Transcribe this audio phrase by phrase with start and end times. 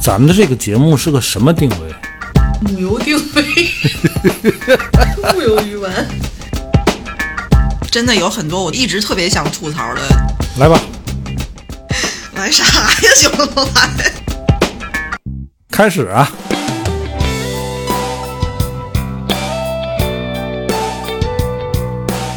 [0.00, 1.76] 咱们的这个节目是个什么定位？
[2.62, 3.42] 母油定位，
[5.34, 5.92] 木有鱼丸。
[7.90, 10.00] 真的有很多我一直特别想吐槽的。
[10.58, 10.80] 来吧，
[12.34, 14.12] 来啥呀，小龙来？
[15.70, 16.30] 开始啊！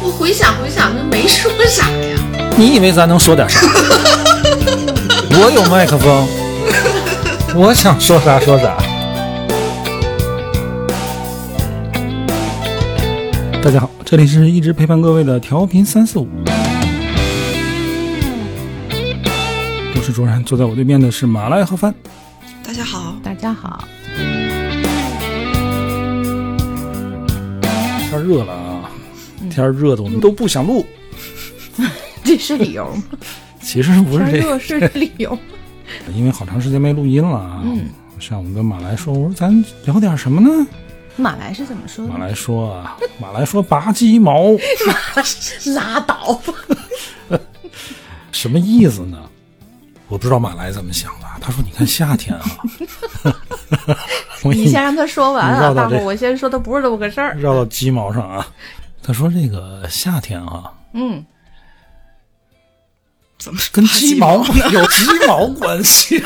[0.02, 2.18] 我回想回想，这没说啥呀。
[2.56, 3.60] 你以为咱能说点啥？
[5.32, 6.26] 我有麦克风，
[7.54, 8.76] 我想说啥说啥。
[13.62, 16.28] 大家好，这里是一直陪伴各位的调频三四五，
[19.94, 21.94] 我是卓然，坐在我对面的是马来和帆。
[22.64, 23.84] 大家好，大家好，
[28.10, 28.90] 天热了啊，
[29.48, 30.84] 天热的我们都不想录。
[32.24, 33.02] 这是理由吗？
[33.70, 35.38] 其实不是这个是理由。
[36.12, 37.62] 因为好长时间没录音了啊。
[37.64, 37.86] 嗯，
[38.18, 40.66] 上午跟马来说，我说咱聊点什么呢？
[41.14, 42.12] 马来是怎么说的？
[42.12, 44.56] 马来说啊，马来说拔鸡毛，
[45.76, 47.38] 拉倒吧。
[48.32, 49.18] 什么意思呢？
[50.08, 51.26] 我不知道马来怎么想的。
[51.40, 52.44] 他说：“你看夏天啊，
[54.42, 57.34] 你先让他说完啊，大伙，我先说，他不是这么个事儿。
[57.36, 58.46] 绕到鸡毛上啊。”
[59.02, 61.24] 他说：“这个夏天啊，嗯，
[63.40, 64.44] 怎么 跟鸡毛？
[64.70, 66.22] 有鸡毛关系。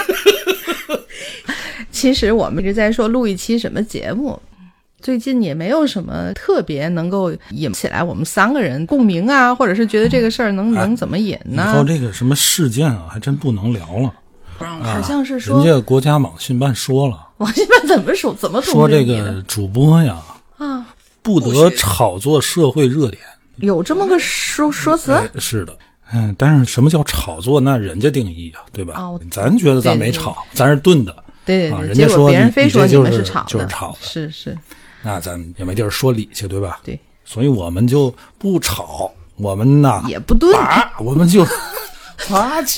[1.91, 4.39] 其实我们一直在说录一期什么节目，
[5.01, 11.73] 最近也没有什么特别能够引起来我们三个人共鸣啊，或者是觉得这个事儿能、能怎么引以呢？
[11.73, 14.12] 后这个什么事件啊，还真不能聊了。
[14.59, 18.35] 不让啊好像是说人家国家网信办说了，网信办怎么说？
[18.35, 20.20] 怎么说这个主播呀，
[20.59, 20.87] 啊？
[21.23, 23.20] 不得炒作社会热点。
[23.57, 25.12] 有这么个说说辞？
[25.12, 25.77] 哎，是的，
[26.15, 27.61] 嗯，但是什么叫炒作？
[27.61, 28.95] 那人家定义啊，对吧？
[28.98, 34.57] 哦咱觉得咱没对对炒，咱是炖的，啊对对对，人家说别人你非说你你这就是们炒的，就是炒的是是，
[35.03, 36.81] 那咱也没地儿说理去，对吧？
[36.85, 40.57] 对，所以我们就不炒，我们呢也不炖。
[41.01, 41.45] 我们就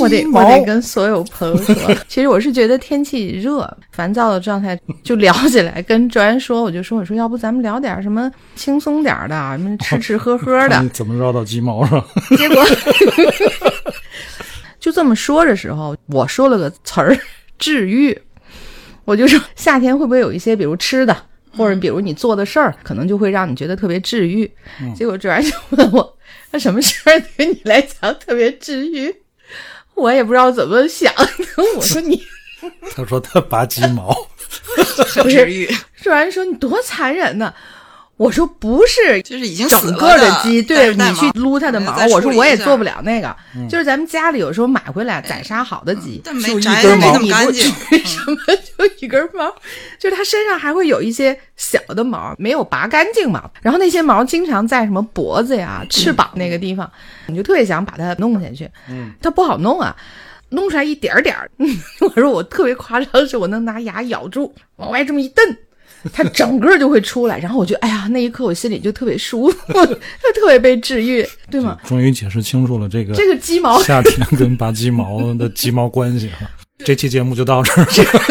[0.00, 0.42] 我得我。
[0.44, 1.74] 得跟所有朋友说，
[2.08, 5.82] 其实我是觉得天气热、烦躁的状态，就聊起来。
[5.82, 10.84] 跟卓然说，我就说，我说要不咱们聊点什么轻松点儿的，什么吃吃喝喝的。
[10.92, 12.04] 怎么绕到鸡毛上？
[12.36, 12.64] 结果
[14.80, 17.18] 就这么说的时候，我说了个词儿
[17.58, 18.16] “治愈”，
[19.04, 21.16] 我就说夏天会不会有一些，比如吃的，
[21.56, 24.48] 或者比如你做的事儿，可能就会让你觉得特别治愈。
[24.94, 26.16] 结果卓然就问我，
[26.52, 29.14] 那什么事儿对你来讲特别治愈？
[29.96, 31.12] 我也不知道怎么想。
[31.76, 32.22] 我说你
[32.94, 34.14] 他说他拔鸡毛，
[35.06, 35.66] 很不是治愈，
[36.02, 37.52] 卓然说你多残忍呢。
[38.16, 42.82] 我说不是，就是已经整个的鸡，对带你去撸它的毛，我说我也做不。
[42.82, 47.64] 了那个，嗯就是咱们家里有时候买回来宰杀好的鸡，但就一根毛那么干净，
[48.04, 48.36] 什 么
[48.78, 49.52] 就一根毛，
[49.98, 56.90] 就是它身上还会有一些小的毛没有拔干净嘛，然后那些毛经常在什么脖子呀、翅膀那个地方，
[57.26, 59.94] 你就特别想把它弄下去，嗯，它不好弄啊。
[60.50, 61.50] 弄出来一点儿点儿，
[62.00, 65.44] 我说我特别夸张的是，我能拿牙咬住，往外这么一蹬，
[66.12, 67.38] 它整个就会出来。
[67.38, 71.78] 然后我就，哎呀，那一刻我心里就特别舒服， 就特别被治愈，对吗？
[71.86, 76.50] 终于解释清楚了这个这个鸡毛夏天跟拔鸡毛的鸡毛关系啊。
[76.84, 77.86] 这期节目就到这儿。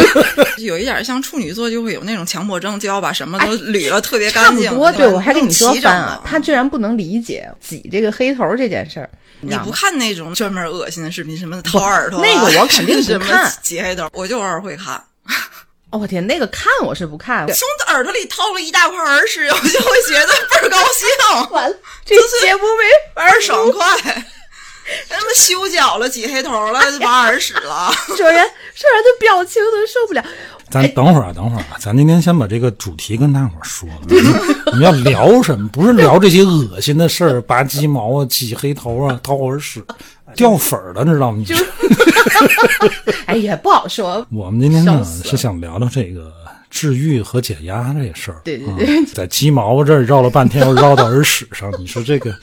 [0.62, 4.70] 有一点像处女座就会有那种强迫症，就要把什么都捋了特别干净。
[4.70, 5.76] 不多，对我还跟你说
[6.24, 9.10] 他居然不能理解挤这个黑头这件事儿，
[9.42, 9.72] 你不？
[9.72, 15.02] 看那种专门恶心的视频，什么掏耳朵啊、那个我肯定不看挤黑头，我就偶尔会看。
[15.96, 21.08] 哦，我天，那个看我是不看，从耳朵里掏了一大块耳屎， 我就会觉得倍儿高兴，
[21.52, 22.84] 完了，这节目没
[23.16, 23.82] 法倍儿爽快。
[25.10, 27.92] 他妈修脚了，挤黑头了，拔耳屎了。
[28.18, 28.34] 这人
[28.76, 30.24] 这人的表情都受不了。
[30.70, 34.02] 咱等会儿啊，等会儿啊，咱今天先把这个主题跟大伙儿说了。
[34.68, 35.68] 我们要聊什么？
[35.70, 39.84] 不是聊这些恶心的事儿，拔鸡毛啊、挤黑头啊、掏耳屎、
[40.36, 41.44] 掉粉儿的，知道吗？
[43.28, 44.26] 哎呀，不好说。
[44.32, 46.32] 我们今天呢是想聊聊这个
[46.70, 48.42] 治愈和解压这事儿。
[48.44, 52.36] 对对啊对在鸡毛这儿绕了半天，又绕到耳屎上，你说这个。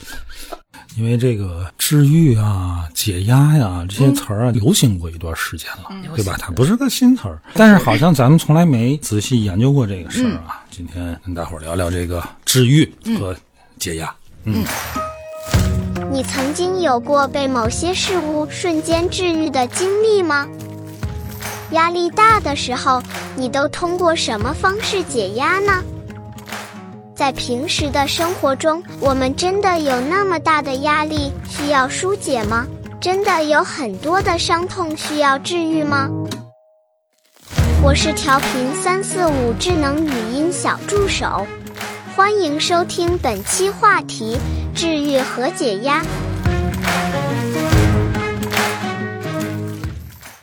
[0.95, 6.35] 因为这个治愈啊、解压呀、这些词儿啊，流行过一段时间了，对吧？
[6.39, 10.61] 它不是个新词儿，但是好像咱们从来没仔细研究过这个事儿啊。
[10.69, 12.87] 今天跟大伙儿聊聊这个治愈
[13.17, 13.35] 和
[13.79, 14.13] 解压。
[16.11, 20.47] 你曾经有过被某些事物瞬间治愈的经历吗？
[21.71, 23.01] 压力大的时候，
[23.35, 25.83] 你都通过什么方式解压呢？
[27.15, 32.67] 在平时的生活中，我们真的有那么大的压力需要疏解吗？
[32.99, 36.09] 真的有很多的伤痛需要治愈吗？
[37.83, 41.45] 我是调频三四五智能语音小助手，
[42.15, 44.37] 欢迎收听本期话题：
[44.75, 46.05] 治愈和解压。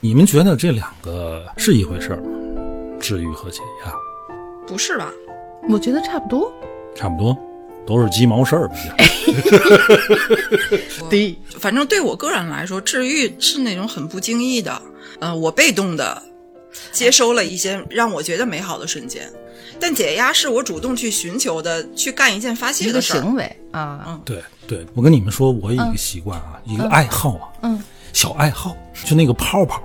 [0.01, 2.99] 你们觉得这两个是一回事儿吗？
[3.01, 3.95] 治愈和解压
[4.67, 5.13] 不是吧？
[5.69, 6.53] 我觉得差不多。
[6.97, 7.39] 差不多，
[7.87, 8.75] 都是鸡毛事儿吧？
[11.09, 14.83] 对，反正对我个人来说，治愈是那种很不经意的，
[15.21, 16.21] 呃，我被动的
[16.91, 19.31] 接收了一些让我觉得美好的瞬间，
[19.81, 23.21] 但解压是我主动去寻求的，去干一件发泄的事儿。
[23.21, 27.83] 行为啊，嗯对对，我跟你们说，我有一个习惯啊，一个爱好啊，嗯
[28.13, 29.83] 小爱好，就那个泡泡，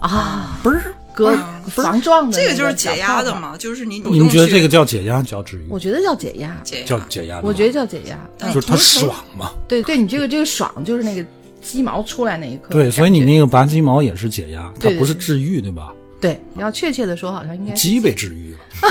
[0.00, 0.94] 啊，不是？
[1.14, 1.36] 搁
[1.66, 3.20] 防撞的这个就是解压？
[3.24, 7.40] 的嘛，就是你你们觉得这个叫解压，叫治愈，我觉得叫解压，解叫解压？
[7.42, 8.16] 我觉得叫解压。
[8.38, 9.50] 嗯就是它爽嘛。
[9.66, 11.24] 对对，你这个这个爽就是那个
[11.60, 12.68] 鸡毛出来那一刻。
[12.70, 15.92] 对，所以你那个拔鸡毛也是解压，它不是治愈，对吧？
[16.20, 18.58] 对，你要确切的说，好像应该鸡被治愈了，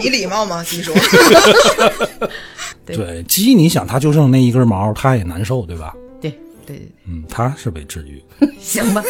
[0.00, 0.62] 你礼貌吗？
[0.64, 0.94] 鸡说，
[2.84, 5.94] 对对鸡，你想它就剩那一根毛，它也难受，对吧？
[6.20, 6.30] 对
[6.66, 8.22] 对对嗯，它是被治愈。
[8.38, 9.02] 对， 行吧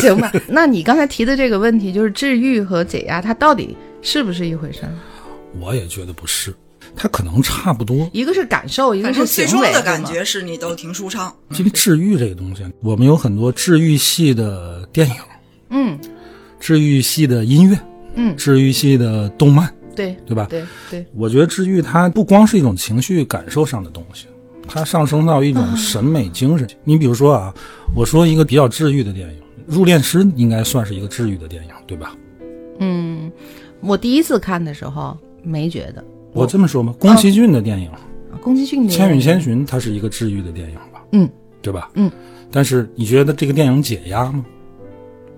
[0.00, 0.30] 行吧。
[0.46, 4.92] 那你刚才提的这个问题，就是治愈和解压，它到底是不是一回事儿？
[5.60, 6.54] 我也觉得不是，
[6.96, 8.08] 它可能差不多。
[8.12, 11.34] 一个是感受，一个是正最终行为，的感觉是你都挺舒畅。
[11.56, 15.14] 因为治愈这个东西，我们有很多治愈系的电影，
[15.74, 15.98] 嗯
[16.60, 17.78] 治愈系的音乐，
[18.14, 20.46] 嗯，治愈系的动漫，对对吧？
[20.48, 24.26] 对对，我觉得治愈它不光是一种情绪感受上的东西，
[24.66, 26.66] 它上升到一种审美精神。
[26.84, 27.52] 你比如说啊，
[27.94, 29.34] 我说一个比较治愈的电影，
[29.66, 32.16] 《入殓师》应该算是一个治愈的电影，对吧？
[32.78, 33.30] 嗯，
[33.80, 37.90] 我第一次看的时候没觉得，我这么说吧，宫崎骏的电影
[38.40, 41.04] 宫崎骏《的千与千寻》，它是一个治愈的电影吧？
[41.12, 41.28] 嗯，
[41.60, 41.90] 对吧？
[41.94, 42.10] 嗯。
[42.50, 44.44] 但是你觉得这个电影解压吗？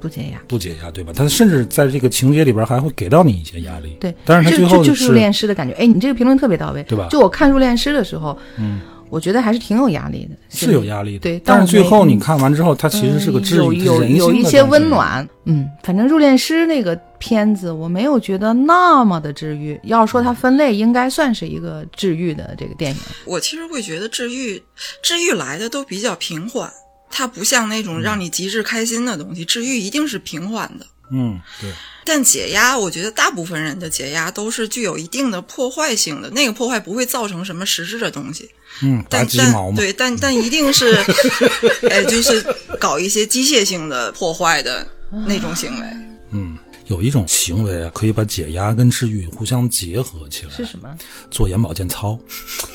[0.00, 0.40] 不解压。
[0.46, 1.12] 不解压，对吧？
[1.14, 3.96] 他甚至在这个情节里边还会给到你一些压力。
[4.00, 5.75] 对，但是它这最后就是入殓师的感觉。
[5.75, 11.20] 哎，你这个评论特别到位，对吧就我看入殓师的时候，嗯，我觉得还是挺有压力的，是有压力的。
[11.20, 14.88] 对，但是最后你看完之后，它其实是个治愈、嗯有有有一些温。
[14.88, 15.26] 暖。
[15.48, 19.78] 嗯，反正入殓师那个片子，我没有觉得那么的治愈。
[19.84, 22.96] 要说它分类，应该算是一个治愈的这个电影。
[23.25, 24.60] 我其实会觉得治愈，
[25.02, 26.69] 治愈来的都比较平缓，
[27.11, 30.87] 它不像那种让你极致开心的东西，治愈一定是平缓的。
[31.12, 31.70] 嗯，对。
[32.05, 38.49] 但解压，我觉得大部分人的解压都是具有一定的破坏性的，那个破坏不会造成什么实质的东西，
[38.82, 39.29] 嗯，拔但。
[39.37, 40.94] 但对，但但一定是，
[41.91, 42.44] 哎，就是
[42.79, 44.87] 搞一些机械性的破坏的
[45.26, 45.87] 那种行为。
[46.88, 50.52] 嗯，有一种行为啊，可以把解压跟治愈互相结合起来。
[50.52, 50.88] 是什么？
[51.30, 52.18] 做眼保健操。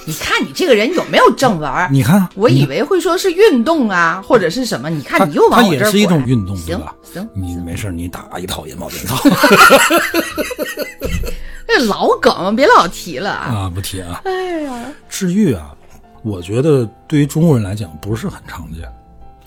[0.06, 1.90] 你看你这个人有没有正文儿？
[1.92, 4.90] 你看，我以为会说是运动啊，或者是什么？
[4.90, 6.96] 你看你又往它也我这儿拐是一种运动，对行吧？
[7.14, 9.18] 行，你没事儿你打一套眼保健操
[11.68, 13.46] 这老梗别老提了啊！
[13.56, 14.22] 啊，不提啊。
[14.26, 15.74] 哎呀，治愈啊，
[16.22, 18.84] 我觉得对于中国人来讲不是很常见。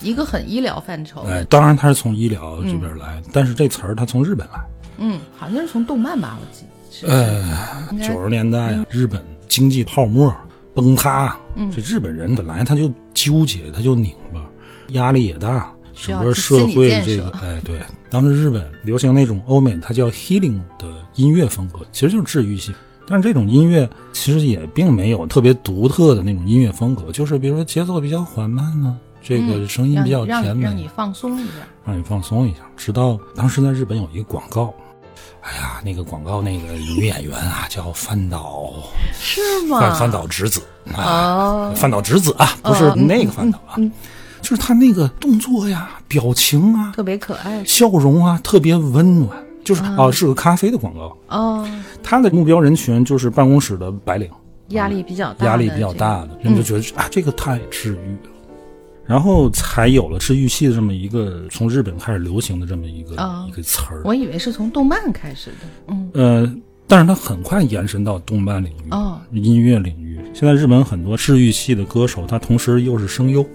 [0.01, 4.61] 一个很医疗范畴的，哎，当然它是从医疗这边来，但是这词儿它从日本来。
[4.99, 7.09] 嗯，好像是从动漫吧，我记得。
[7.09, 10.33] 呃，九十年代啊，日本经济泡沫
[10.75, 14.41] 崩塌，嗯这日本人本来他就纠结，他就拧巴，
[14.91, 17.81] 压力也大，整个社会这个，哎，对，
[18.11, 22.73] 当时日本流行那种欧美，它叫 healing 的音乐风格，其实就是治愈系。
[23.07, 31.53] 但是这种音乐其实也并没有特别独特的那种音乐风格，就是比如说节奏比较缓慢呢、这个声音比较甜美，让你放松一下。
[31.87, 32.59] 让你放松一下。
[32.77, 34.73] 直到当时在日本有一个广告，
[35.41, 38.71] 哎呀，那个广告那个女演员啊叫饭岛
[39.19, 39.81] 是吗？
[39.81, 40.63] 饭饭岛直子
[40.95, 43.77] 啊，哦，饭岛直子啊，不是那个饭岛啊，
[44.43, 49.31] 就是他那个动作呀、表情啊、特别可爱笑容啊，特别温暖。
[49.65, 51.17] 就是啊，是个咖啡的广告。
[51.29, 51.67] 哦，
[52.03, 54.31] 他的目标人群就是办公室的白领，
[54.69, 58.34] 压力比较大压力比较大的，人就觉得啊，这个太治愈了。
[59.07, 64.03] 然后才有了治愈系的这么一个从日本开始流行的这么一个、哦一个词儿。
[64.05, 65.57] 我以为是从动漫开始的。
[65.89, 66.55] 嗯，呃，
[66.87, 70.19] 但是它很快延伸到动漫领域、哦，音乐领域。
[70.33, 73.47] 现在日本很多治愈系的歌手，他同时又是声优，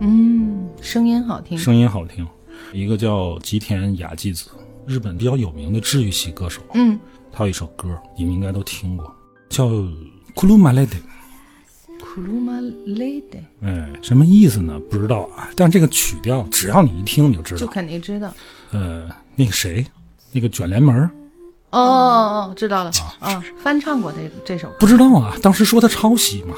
[0.00, 1.56] 嗯，声音好听。
[1.56, 2.26] 声音好听。
[2.72, 4.50] 一个叫吉田雅纪子，
[4.86, 6.60] 日本比较有名的治愈系歌手。
[6.74, 6.98] 嗯，
[7.32, 9.10] 他有一首歌，你们应该都听过，
[9.48, 9.66] 叫
[10.34, 10.92] 《库鲁马雷德》。
[12.18, 12.52] 库鲁马
[12.84, 14.76] 雷德哎，什么意思呢？
[14.90, 15.48] 不知道啊。
[15.54, 17.66] 但这个曲调，只要你一听你就知道就。
[17.68, 18.34] 肯定知道。
[18.72, 19.86] 呃，那个谁，
[20.32, 21.08] 那个卷帘门，
[21.70, 21.80] 哦哦，
[22.50, 24.74] 哦，知道了啊，翻唱过这这首歌。
[24.80, 25.32] 不知道啊。
[25.40, 26.56] 当时说他抄袭嘛。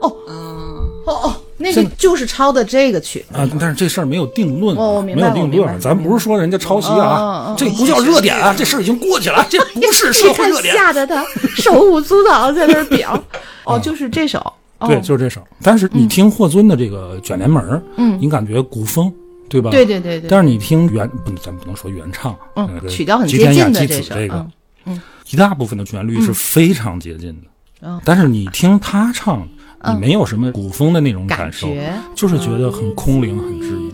[0.00, 3.22] 哦哦哦，那个就是抄的这个曲。
[3.30, 5.78] 啊，但是这事儿没有定论，哦我明白没有定论。
[5.78, 10.74] 咱不是说人家抄袭啊，这不叫热点啊，这事儿已经过去了，这不是社会热点。
[10.74, 11.22] 吓得他
[11.56, 13.22] 手舞足蹈在那儿表。
[13.64, 14.42] 哦，就是这首。
[14.78, 15.40] 哦对，就是这首。
[15.62, 17.62] 但是你听霍尊的这个《卷帘门》，
[17.96, 19.12] 嗯你感觉古风，
[19.48, 19.70] 对吧？
[19.70, 20.28] 对对对对。
[20.28, 24.46] 但是你听原，不，咱不能说原唱，嗯那个曲调很吉田雅接近的这首纪子这个
[24.86, 25.00] 嗯，
[25.30, 27.48] 一大部分的旋律是非常接近的。
[27.82, 33.92] 嗯但是你听他唱，你嗯没有什么古风的那种感受，觉就是觉得很空灵，很治愈。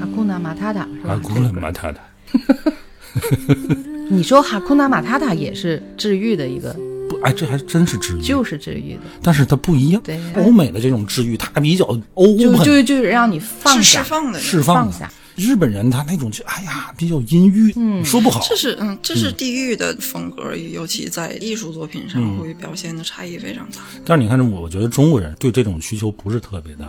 [0.00, 1.14] 哈库纳马塔塔是吧？
[1.14, 1.20] 哈？
[1.22, 2.00] 库纳马塔塔，
[4.10, 6.72] 你说哈库纳马塔塔也是治愈的一个，
[7.08, 10.00] 不，哎，这还真是治愈，就是治愈的，但是它不一样。
[10.04, 14.90] 对欧美的这种治愈，它比较欧就就就就让你放下释，放的，释放。
[15.36, 18.40] 日本人他那种就哎呀比较阴郁，嗯，说不好。
[18.48, 23.82] 这是嗯，这是地域的风格，尤其在艺术作品上会表现的差异非常大。
[24.04, 26.86] 但是你看，我我觉得中国人对这种需求不是特别大。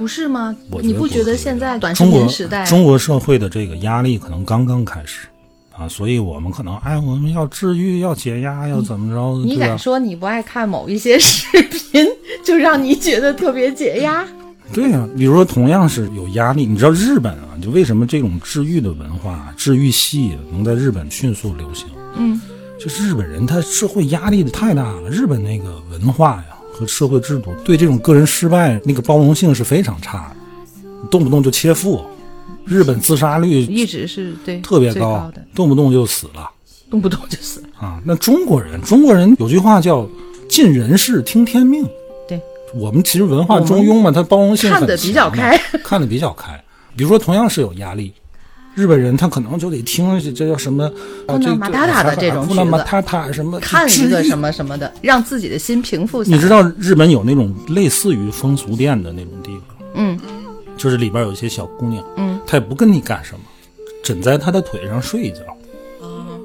[0.00, 5.28] 不是吗你不觉得现在短视中国频时代，中国社会的这个压力可能刚刚开始
[5.76, 9.44] 啊，所以我们可能哎，我们要治愈，要解压，要怎么着？
[9.44, 12.06] 你敢说你不爱看某一些视频，
[12.42, 14.26] 就让你觉得特别解压？
[14.72, 21.86] 对呀、比如说同样是有压力，你知道日本啊，就为什么这种治愈的文化、治愈系能在日本迅速流行？
[22.16, 22.40] 嗯，
[22.78, 32.02] 就是日本人他社会压力太大了，日本那个文化呀和社会制度对这种个人失败那个包容性是非常差的，动不动就切腹，
[32.64, 36.50] 日本自杀率一直是对特别最高的，动不动就死了
[36.90, 37.62] 动不动就死。
[37.78, 38.00] 啊。
[38.04, 40.08] 那中国人，中国人有句话叫
[40.48, 41.86] “尽人事，听天命”。
[42.26, 42.40] 对，
[42.74, 46.58] 我们其实文化中庸嘛，它包容性很看得比较开，看得比较开。
[46.96, 48.12] 比如说，同样是有压力，
[48.74, 50.84] 日本人他可能就得听这这叫什么
[51.26, 54.52] 啊，库这马塔塔的这种库纳马曲子塔塔什么看一个什么。
[54.52, 56.22] 什么的，让自己的心平复。
[56.24, 60.18] 你知道日本有那种类似于风俗店的那种地方，嗯
[60.76, 63.40] 就是里边有一些小姑娘，嗯，她也不跟你干什么，
[64.02, 65.40] 枕在她的腿上睡一觉。
[66.02, 66.42] 嗯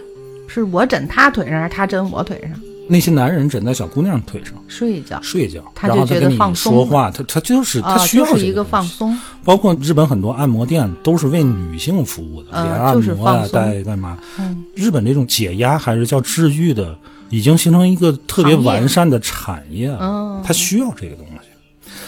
[0.48, 2.52] 是我枕她腿上，还是她枕我腿上
[2.88, 5.20] 那些男人枕在小姑娘腿上睡一觉？
[5.22, 8.64] 睡一觉，他就觉得然后他跟你放松说话，他他就是他啊，需要就是一个。
[8.64, 9.18] 放松。
[9.44, 14.18] 包括日本很多按摩店都是为女性服务的，呃连按摩呀、放松带干嘛？
[14.40, 16.98] 嗯日本这种解压还是叫治愈的，
[17.30, 20.00] 已经形成一个特别完善的产业了。
[20.02, 21.35] 嗯它需要这个东西。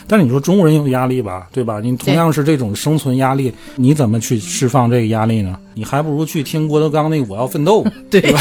[0.07, 1.79] 但是你说中国人有压力吧，对吧？
[1.83, 5.59] 你同样是这种生存压力，你怎么去释放这个压力呢？
[5.73, 8.39] 你还不如去听郭德纲那个《我要奋斗》， 对吧？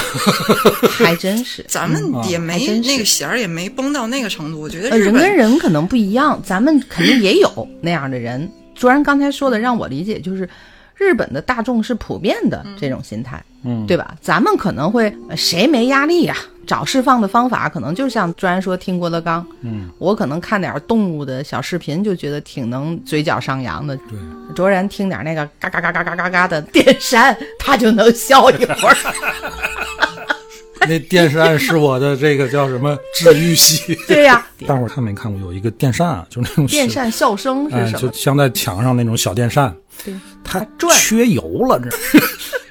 [0.97, 1.65] 还真是。
[1.69, 8.49] 咱们也没、那个弦儿也没绷到那个程度，我觉得呃，人跟人可能不一样，咱们肯定也有那样的人。
[8.75, 10.49] 卓然刚才说的，让我理解就是，
[10.95, 14.15] 日本的大众是普遍的这种心态，嗯，对吧？
[14.21, 23.97] 咱们可能会呃谁没压力呀、找释放的方法，可能就像卓然说听郭德纲，嗯，我可能看点动物的小视频，就觉得挺能嘴角上扬的。
[23.97, 24.19] 对，
[24.55, 28.97] 卓然听点那个嘎嘎嘎嘎嘎嘎嘎的电扇，他就能笑一会儿。
[30.89, 33.99] 那电扇是我的这个叫什么治愈系。
[34.07, 35.41] 对呀、大伙儿看没看过？
[35.41, 37.99] 有一个电扇啊，就是那种电扇笑声哎，是什么？
[37.99, 41.91] 就像在墙上那种小电扇，对，它转缺油了，这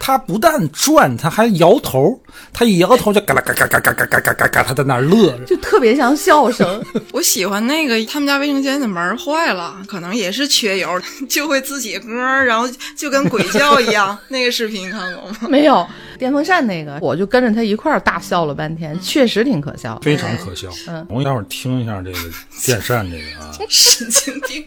[0.06, 2.22] 它不但转，他还摇头，
[2.54, 5.46] 他一摇头就嘎啦嘎嘎嘎嘎嘎嘎嘎嘎嘎，它在那儿乐着。
[5.46, 6.80] 就特别像笑声。
[7.12, 14.16] 我喜欢那个他们家卫生间的门坏了，可能也是缺油，就会自己咯，然后就跟鬼叫一样。
[14.28, 15.38] 那个视频看过吗？
[15.50, 15.84] 没有
[16.20, 20.00] 电风扇那个，我就跟着他一块儿大笑了半天，确实挺可笑。
[20.04, 20.70] 非常可笑。
[20.88, 22.20] 嗯我待会儿听一下这个
[22.64, 24.64] 电扇这个啊， 神经病！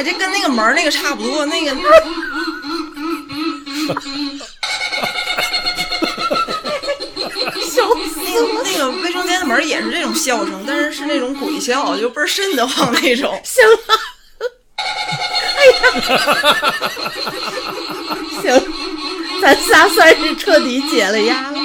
[0.00, 1.76] 哎，这跟那个门儿那个差不多，那个
[7.70, 13.38] 笑死那个那个卫生间的门儿也是这种笑声，但是是那种鬼笑，就倍儿瘆得慌那种。
[13.44, 13.76] 行了，
[15.58, 15.82] 哎呀，
[18.40, 18.58] 行，
[19.42, 21.58] 咱仨算是彻底解了压了。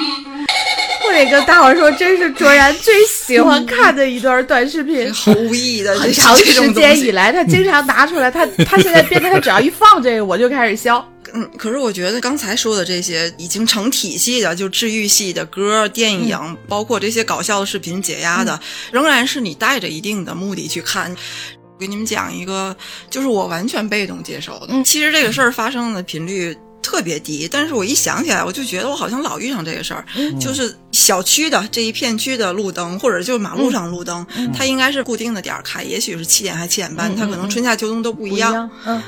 [1.08, 5.12] 我得跟大伙儿说，真是卓然最喜欢看的一段短视频。
[5.12, 6.72] 毫无意义的，很长时。
[6.72, 11.06] 间以来，他经常拿出来，他 他现在变得他只要一放这个，我就开始笑。
[11.32, 18.58] 嗯，可是我觉得刚才说的这些已经成体系的，就治愈系的歌、电影，嗯包括这些搞笑的视频、解压的，
[18.92, 21.10] 仍然是你带着一定的目的去看。
[21.10, 22.74] 我给你们讲一个，
[23.10, 24.68] 就是我完全被动接受的。
[24.70, 38.70] 嗯其实这个事儿发生的频率特别低，但是我一想起来，我就觉得我好像老遇上这个事儿，嗯就是小区的这一片区的路灯，或者就是马路上路灯，它应该是固定的点儿开，也许是七点还七点半，嗯它可能春夏秋冬都不不一样。
[38.86, 39.02] 嗯，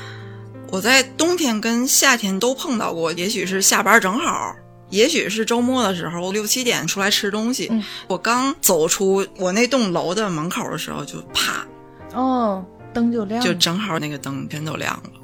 [0.71, 4.55] 我在冬天跟夏天都碰到过，也许是下班正好，
[4.91, 7.67] 也许是周末的时候六七点出来吃东西。
[7.71, 11.65] 嗯我刚走出我那栋楼的门口的时候，就啪，
[12.13, 15.18] 哦，灯就亮了，就正好那个灯全都亮了。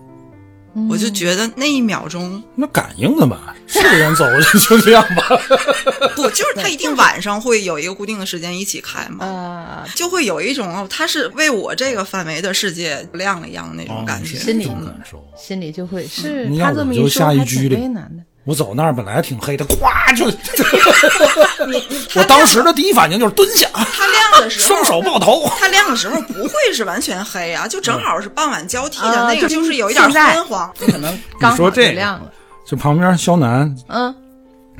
[0.75, 5.24] 嗯我就觉得那一秒钟，那感应的嘛，是个人走就就这样吧。
[6.15, 9.25] 不就是他一定晚上会有一个固定的时间一起开嘛？
[9.25, 14.38] 啊，就会有一种哦，它是为我这个范围的世界亮了一样的那种感觉。
[14.38, 15.25] 心里感受。
[15.38, 18.24] 心里就会是你要我他这么一说，就下一还挺为难的。
[18.46, 20.25] 我走那儿本来挺黑的，咵就，
[22.16, 25.52] 我当时的第一反应就是蹲下，它亮的时候，双手抱头。
[25.60, 30.72] 它亮的时候不会是完全黑啊，就正好是傍晚交替的啊那个，就就是有一点昏黄。
[30.78, 32.32] 可能刚说这个亮了。
[32.68, 34.14] 就旁边肖楠嗯，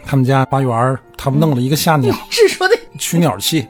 [0.06, 3.68] 他们家花园儿，他们弄了一个下 鸟是说的取鸟器。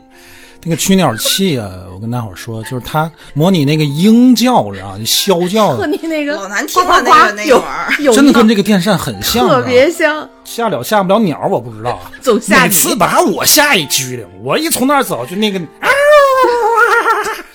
[0.68, 9.48] 那个驱鸟器啊，我跟大伙儿说，就是它模拟那个鹰叫，然后啸叫和，你那个老难听呱呱了那个那有 真的跟这个电扇很像。
[9.48, 12.12] 特别像，下了下不了鸟，我不知道啊。
[12.20, 15.88] 总吓你每次把我吓一激灵，我一从那儿走就那个，啊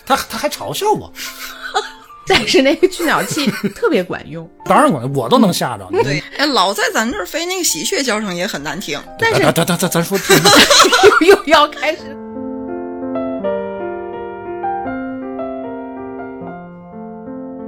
[0.07, 1.12] 他他还嘲笑我。
[2.29, 4.49] 但是那个驱鸟器特别管用。
[4.64, 6.00] 当然管用我都能吓着你。
[6.05, 9.00] 对，哎，老在咱这儿飞那个喜鹊叫声也很难听。
[9.19, 10.17] 但是咱咱咱咱咱说
[11.21, 12.17] 又又要开始，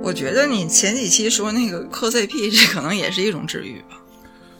[0.02, 3.96] 我觉得你前几期说那个磕 CP，这可能也是一种治愈吧。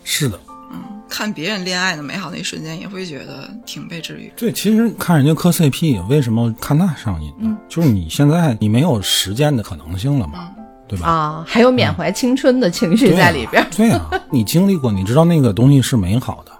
[0.04, 0.38] 是的，
[0.72, 4.32] 嗯看别人恋爱的美好那一瞬间，也会觉得挺被治愈。
[4.36, 7.58] 对，其实看人家磕 CP，为什么看那上瘾呢？
[7.68, 10.50] 就是你现在你没有实践的可能性了嘛，
[10.88, 11.06] 对吧？
[11.06, 13.66] 啊，还有缅怀青春的情绪在里边。
[13.76, 16.52] 对啊，你经历过，你知道那个东西是美好的。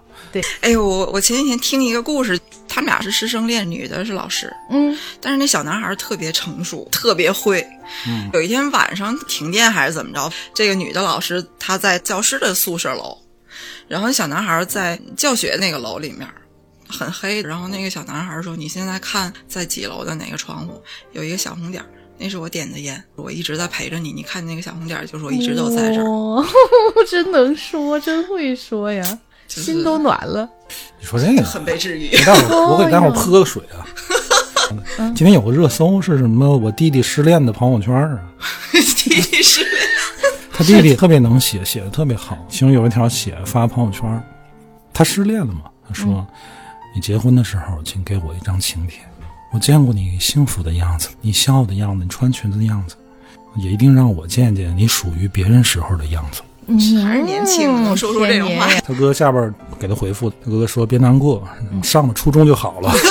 [0.61, 7.67] 哎呦，我我前几天听一个故事，他们俩是师生恋，女的是老师，嗯，但是那小男孩特别成熟，特别会。
[8.07, 13.19] 嗯有一天晚上停电还是怎么着，这个女的老师她在教师的宿舍楼，
[13.89, 16.27] 然后小男孩在教学那个楼里面。
[16.89, 20.79] 很黑，然后那个小男孩说：“你现在看在几楼的哪个窗户
[21.13, 24.13] 有一个小红点儿，那是我点的烟，我一直在陪着你。
[24.13, 26.05] 你看那个小红点儿，就是我一直都在这儿。
[26.07, 26.45] 哦，
[27.09, 29.19] 真能说，真会说呀，就是
[29.61, 30.49] 心都暖了。
[30.99, 32.09] 你说这个，很被治愈。
[32.09, 33.85] 给大伙儿我给大伙儿喝个水啊。
[35.15, 36.57] 今天有个热搜是什么？
[36.57, 38.19] 我弟弟失恋的朋友圈啊。
[38.73, 39.83] 弟弟失恋
[40.53, 42.39] 他弟弟特别能写，写的特别好。
[42.49, 44.23] 其中有一条写发朋友圈，
[44.93, 45.63] 他失恋了嘛？
[45.87, 46.27] 他说
[46.95, 49.01] ：“你结婚的时候，请给我一张请帖。
[49.53, 52.97] 我见过你幸福的样子，你笑的样子，你穿裙子的样子，
[53.57, 56.41] 也一定让我见见你属于别人时候的样子。
[57.05, 58.67] 还是年轻，能说出这种话。
[58.87, 61.47] 他哥下边给他回复，他哥哥说：“别难过，
[61.83, 62.93] 上了初中就好了。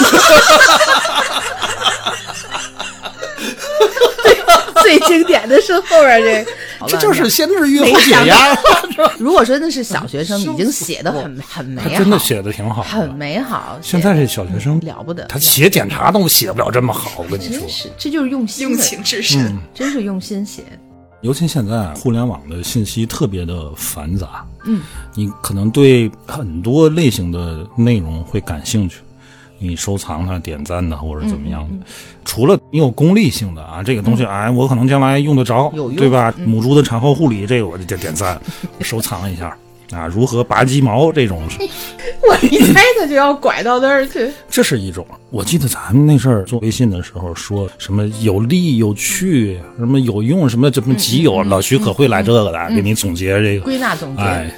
[4.82, 6.52] 最经典的是后边这个，
[6.88, 8.58] 这就是先治愈后解压。
[9.18, 13.10] 如果说那是小学生，已经写的很很美好，他真的写的挺好很。
[13.14, 13.80] 美好。
[13.82, 17.12] 现在这小学生，了不得，他写检查都写不了这么好。
[17.18, 19.58] 我跟你说，是这就是用心用，情至深。
[19.74, 20.64] 真是用心写。
[21.22, 24.82] 尤其现在互联网的信息特别的繁杂，嗯，
[25.14, 29.02] 你可能对很多类型的内容会感兴趣，
[29.60, 31.86] 你收藏它、点赞它或者怎么样嗯的。
[32.26, 36.34] 除了你有功利性的啊，这个东西哎，我可能将来用得着，对吧？
[36.46, 38.42] 母猪的产后护理，这个我就点点赞，
[38.82, 39.56] 收藏一下。
[39.92, 41.42] 啊，如何拔鸡毛这种，
[42.28, 44.32] 我一猜他就要拐到那儿去。
[44.50, 45.06] 这是一种。
[45.30, 53.66] 我记得咱们那阵儿做微信的时候，说什么有利有趣，什么有用，什么什么极有，老徐可会来这个的，给你总结这个。
[53.66, 54.52] 归纳总结，哎，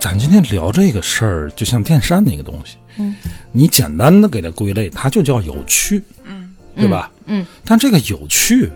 [0.00, 3.14] 咱今天聊这个事儿，就像电扇那个东西，嗯，
[3.52, 7.10] 你简单的给它归类，它就叫有趣，嗯，对吧？
[7.26, 8.70] 嗯，但这个有趣，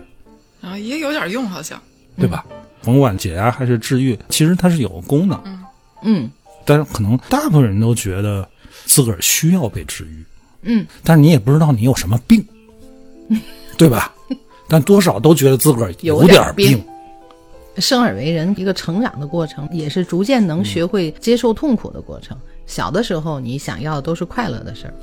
[0.61, 1.81] 啊也有点用，好像。
[2.19, 2.43] 对吧？
[2.87, 5.37] 甭管解压还是治愈，其实它是有功能，
[6.01, 6.31] 嗯
[6.63, 8.47] 但是可能大部分人都觉得
[8.85, 10.23] 自个儿需要被治愈，
[10.61, 12.41] 嗯，但是你也不知道你有什么病，
[13.77, 14.13] 对吧？
[14.69, 16.81] 但多少都觉得自个儿有点点病
[17.79, 22.37] 生而为人，一个成长的过程，也是逐渐能学会接受痛苦的过程。
[22.65, 24.93] 小的时候，你想要的都是快乐的事儿。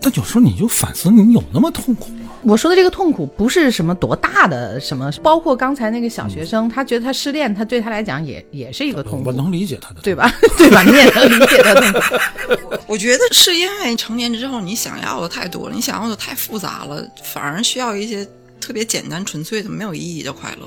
[0.00, 2.30] 但有时候你就反思，你有那么痛苦吗？
[2.42, 10.14] 我说的这个痛苦不是什么多大的什么，包括刚才那个小学生，他觉得他失恋，他对他来讲也也是一个痛苦，我能理解他的，对？
[10.14, 10.32] 吧？
[10.56, 10.82] 对吧？
[10.84, 12.76] 你也能理解他的痛苦。
[12.86, 18.26] 我觉得是因为成年之后你想要的太多了，你想要的太复杂了，反而需要一些
[18.60, 20.66] 特别简单纯粹的、没有意义的快乐，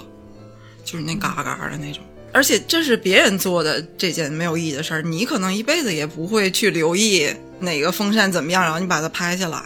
[0.84, 2.04] 就是那嘎嘎的那种。
[2.34, 7.28] 而且这是别人做的这件没有意义的事儿，你可能一辈子也不会去留意
[7.60, 9.62] 哪个风扇怎么样，然后你把它拍下来。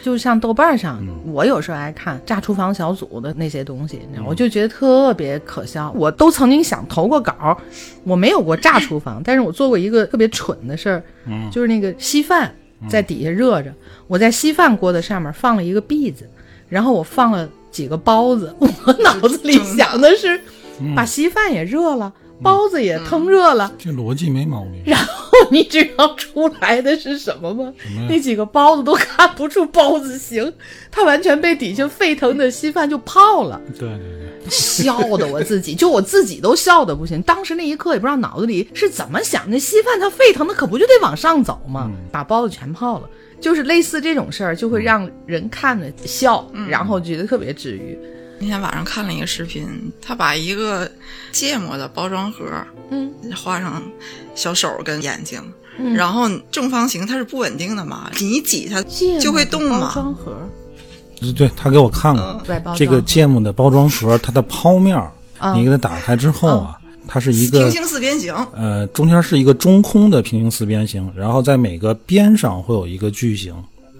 [0.00, 5.92] 就像豆瓣上，我有时候爱看炸厨房小组的那些东西，你知道，我就觉得特别可笑。
[5.94, 7.60] 我都曾经想投过稿，
[8.04, 11.02] 我没有过炸厨房，但是我做过一个特别蠢的事儿，
[11.50, 12.54] 就是那个稀饭
[12.88, 13.74] 在底下热着，
[14.06, 16.26] 我在稀饭锅的上面放了一个篦子，
[16.68, 20.40] 然后我放了几个包子，我脑子里想的是
[20.94, 22.12] 把稀饭也热了，
[22.42, 24.82] 包子也腾热了，这逻辑没毛病。
[24.86, 27.72] 然后你知道出来的是什么吗？
[28.08, 30.52] 那几个包子都看不出包子形，
[30.90, 33.98] 它完全被底下沸腾的稀饭就泡了，对对
[34.44, 37.20] 对，笑的我自己，就我自己都笑的不行。
[37.22, 41.90] 当时那一刻也不知道脑子里是怎么想，那稀饭它沸腾的可不就得往上走吗？
[42.12, 43.08] 把包子全泡了，
[43.40, 47.98] 就是类似这种事儿，就会让人看着笑，然后觉得特别治愈。
[48.40, 49.66] 那天晚上看了一个视频，
[50.00, 50.90] 他把一个
[51.32, 52.44] 芥末的包装盒，
[52.90, 53.82] 嗯，画上
[54.34, 55.42] 小手跟眼睛，
[55.94, 58.82] 然后正方形它是不稳定的嘛，你一挤它
[59.20, 59.90] 就会动包嘛。
[59.92, 60.36] 装盒
[61.20, 64.96] 对对，他给我看了外包装这个芥末的包装盒，它的剖面
[65.54, 73.52] 你给它打开之后啊，它是一个平行四边形，呃，中间是一个中空的平行四边形，然后在每个边上会有一个矩形，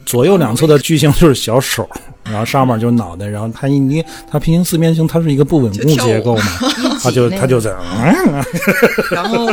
[0.09, 1.87] 左右两侧的矩形就是小手，
[2.25, 6.45] 然后上面就是脑袋，然后它一捏，它平行四边形，它是一个不稳固结构嘛，
[7.03, 8.43] 它就它就在嗯，
[9.13, 9.47] 然后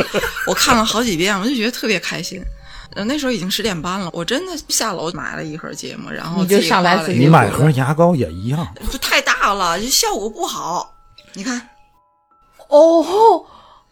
[0.46, 2.42] 我看了好几遍，我就觉得特别开心。
[2.94, 10.94] 呃，那时候已经十点半了，我真的下楼买了一盒芥末，然后你就上来自己你买盒牙膏也一样，不太大了，就效果不好。
[11.34, 11.60] 你看，
[12.68, 13.04] 哦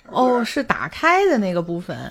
[0.09, 2.11] 哦，是打开的那个部分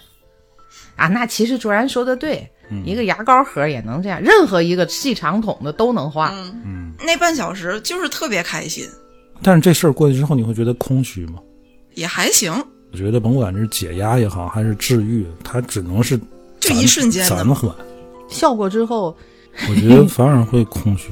[0.96, 1.08] 啊。
[1.08, 2.48] 那其实卓然说的对，
[2.86, 6.32] 一个牙膏盒也能这样，任何一个细长筒的都能画。
[6.66, 8.88] 嗯，那半小时就是特别开心，
[9.42, 11.40] 但是这事儿过去之后，你会觉得空虚吗？
[11.96, 12.52] 也还行，
[12.92, 16.18] 我觉得甭管是解压也好，还是治愈，它只能是
[16.60, 17.76] 暂就一瞬间的嘛暂缓。
[18.30, 19.16] 效果之后，
[19.70, 21.10] 我觉得反而会空虚。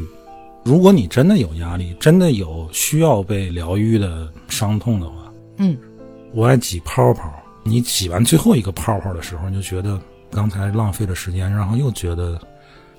[0.63, 5.77] 如果你真的有压力，真的有需要被疗愈的伤痛的话，嗯，
[6.33, 7.31] 我爱挤泡泡。
[7.63, 12.39] 你挤完最后一个泡泡的时候，你就觉得刚才浪费了时间，然后又觉得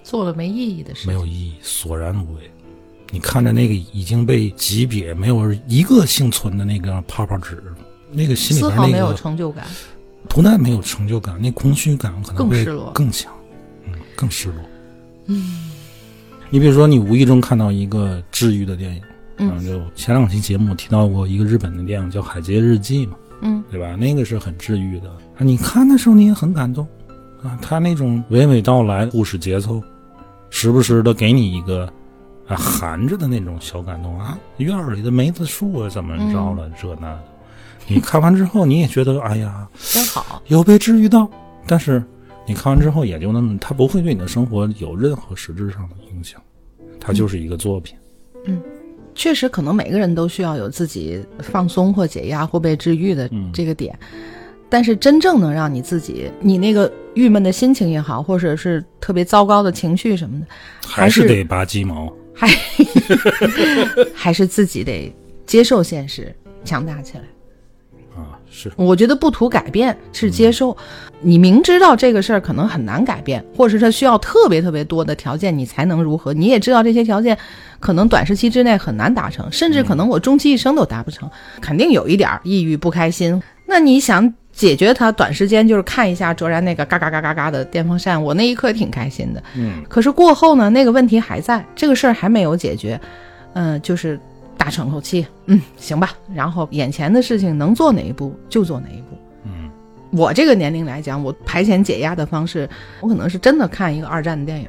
[0.03, 1.15] 做了没意义的事没。
[1.15, 2.41] 有意义，索然无味。
[3.11, 7.63] 你看着那个已经被挤瘪、没有一个幸存的那个泡泡纸，
[8.11, 9.67] 那个心里边那个成就感，
[10.29, 13.33] 不但没有成就感，那空虚感可能会更失落更强，
[13.85, 14.57] 嗯，更失落。
[15.27, 15.71] 嗯，
[16.49, 19.03] 你比如说，你无意中看到一个治愈的电影，
[19.37, 23.95] 嗯就前两期节目提到过一个日本的电影叫《海街日记》嘛，嗯，对吧？
[23.95, 26.89] 那个是很治愈的啊，你看的时候你也很感动
[27.43, 29.83] 啊，他那种娓娓道来故事节奏，
[30.51, 31.93] 时不时的给你一个
[32.47, 37.25] 啊含着的那种小感动啊，院儿里的梅子树啊怎么着了、这那的，
[37.89, 39.69] 你看完之后你也觉得哎呀。
[39.75, 40.41] 真好。
[40.47, 41.29] 有被治愈到，
[41.67, 42.03] 但是
[42.47, 46.41] 你看完之后也就那么，它不会对你的生活有任何实质上的影响，
[47.01, 47.97] 它就是一个作品。
[48.45, 48.61] 嗯
[49.15, 53.99] 确实，可能每个人都需要有自己放松或解压或被治愈的嗯这个点，
[54.73, 60.47] 但是真正能让你自己，你那个郁闷的心情也好，或者是特别糟糕的情绪什么的，
[60.89, 62.11] 还是得拔鸡毛。
[62.33, 62.49] 还
[64.17, 67.25] 还是自己得接受现实，强大起来。
[68.17, 70.75] 啊，是我觉得不图改变是接受，
[71.21, 77.37] 你明知道这个事儿可能很难改变，或者是它需要特别特别多的条件你才能如何，你也知道这些条件
[77.79, 81.31] 可能短时期之内很难达成，甚至可能我终其一生都达不成，
[81.61, 83.39] 肯定有一点儿抑郁不开心。
[83.67, 89.43] 那你想解决它，短时间就是看一下卓然那个嘎嘎嘎嘎嘎的电风扇，我那一刻挺开心的。
[89.57, 93.01] 嗯，可是过后呢，那个问题还在，这个事儿还没有解决，
[93.55, 94.21] 嗯、就是
[94.57, 96.11] 大喘口气，嗯，行吧。
[96.35, 99.19] 然后眼前的事情能做哪一步就做哪一步。
[99.45, 99.71] 嗯，
[100.13, 102.69] 我这个年龄来讲，我排遣解压的方式，
[103.01, 104.69] 我可能是真的看一个二战的电影，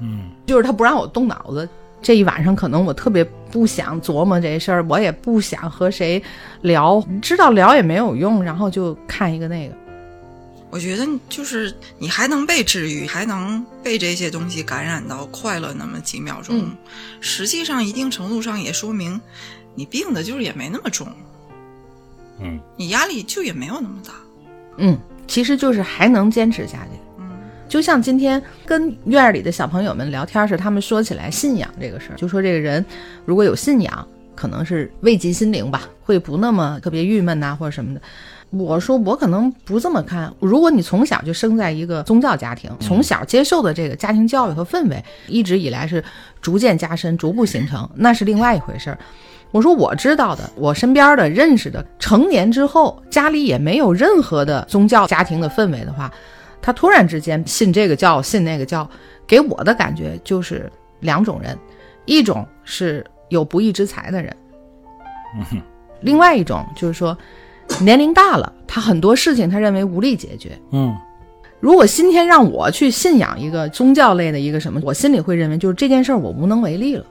[0.00, 1.68] 嗯，就是他不让我动脑子。
[2.02, 6.22] 这一晚上可能我特别不想琢磨这事儿，我也不想和谁
[6.62, 9.74] 聊，知道聊也没有用，然后就看一个那个。
[10.70, 16.76] 我觉得就是你还能被治愈，还能被这些东西感染到快乐那么几秒钟，嗯
[17.20, 19.20] 实际上一定程度上也说明
[19.74, 21.08] 你病的就是也没那么重，
[22.40, 24.12] 嗯，你压力就也没有那么大。
[24.76, 26.98] 嗯，其实就是还能坚持下去。
[27.70, 32.84] 嗯，就像今天跟院儿里的小朋友们聊天时，他们说起来信仰这个事儿，就说这个人
[33.24, 38.00] 如果有信仰，可能是慰藉心灵吧，会不那么特别郁闷呐、或者什么的。
[38.50, 40.32] 我说我可能不这么看。
[40.40, 46.02] 如果你从小就生在一个宗教家庭，从小接受的这个家庭教育和氛围，一直以来是
[46.42, 48.98] 逐渐加深、逐步形成，那是另外一回事儿。
[49.52, 56.12] 我说我知道的，我身边的认识的，成年之后家里也没有任何的宗教家庭的氛围的话，
[56.62, 58.88] 他突然之间信这个教信那个教，
[59.26, 60.70] 给我的感觉就是
[61.00, 61.56] 两种人，
[62.04, 64.36] 一种是有不义之财的人，
[65.38, 65.60] 嗯
[66.00, 67.16] 另外一种就是说
[67.80, 70.58] 年龄大了，他很多事情他认为无力解决。
[70.72, 70.96] 嗯
[71.60, 77.04] 如果今天让我去信仰一个宗教类的一个什么，我心里会认为就是这件事儿我无能为力了。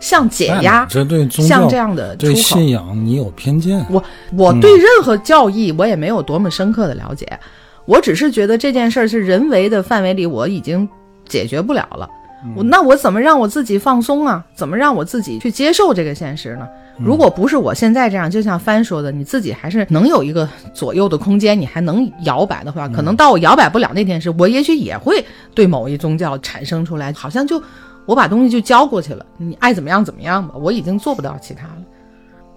[0.00, 3.86] 像解压，这对宗像这样的出对，信仰你有偏见。
[3.88, 4.02] 我
[4.36, 7.38] 我对任何教义我也没有多么深刻的了解，
[7.86, 10.88] 我只是觉得这件事儿是人为的范围里我已经
[11.26, 12.08] 解决不了了。
[12.56, 14.42] 我那我怎么让我自己放松啊？
[14.54, 16.66] 怎么让我自己去接受这个现实呢？
[16.98, 25.22] 如果不是我现在这样，就像帆说的，你自己还是能有一个左右的空间，你还能摇摆的话，可能到我摇摆不了那天时，我也许也会
[25.54, 27.62] 对某一宗教产生出来，好像就
[28.06, 31.82] 我把东西就交过去了，你爱怎么样怎么样吧，我已经做不到其他了。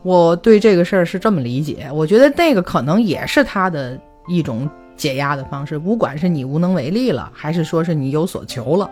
[0.02, 8.90] 我对这个事儿是这么理解，我觉得那个可能也是他的一种解压的方式，不管是你无能为力了，还是说是你有所求了，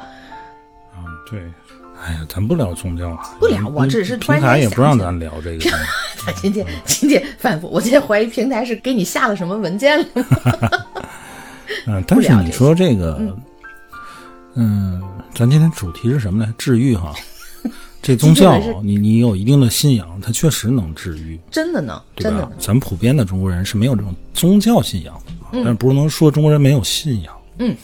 [0.98, 1.42] 嗯，对。
[2.04, 6.42] 哎呀，咱不聊宗教啊，不聊嗯我只是突平台也不让咱聊这个东西。
[6.42, 10.06] 今天今天反复，我今天怀疑平台是给你下了什么文件了。
[11.86, 13.38] 嗯，但是你说这个，
[14.56, 15.00] 嗯，
[15.36, 16.52] 咱今天主题是什么呢？
[16.58, 17.14] 治愈哈。
[18.02, 27.34] 这宗教你你有一定的信仰，它确实能治愈，真的能，真的呢？，咱普遍的中国人是没有这种宗教信仰的，但是不能说中国人没有信仰。
[27.58, 27.76] 嗯，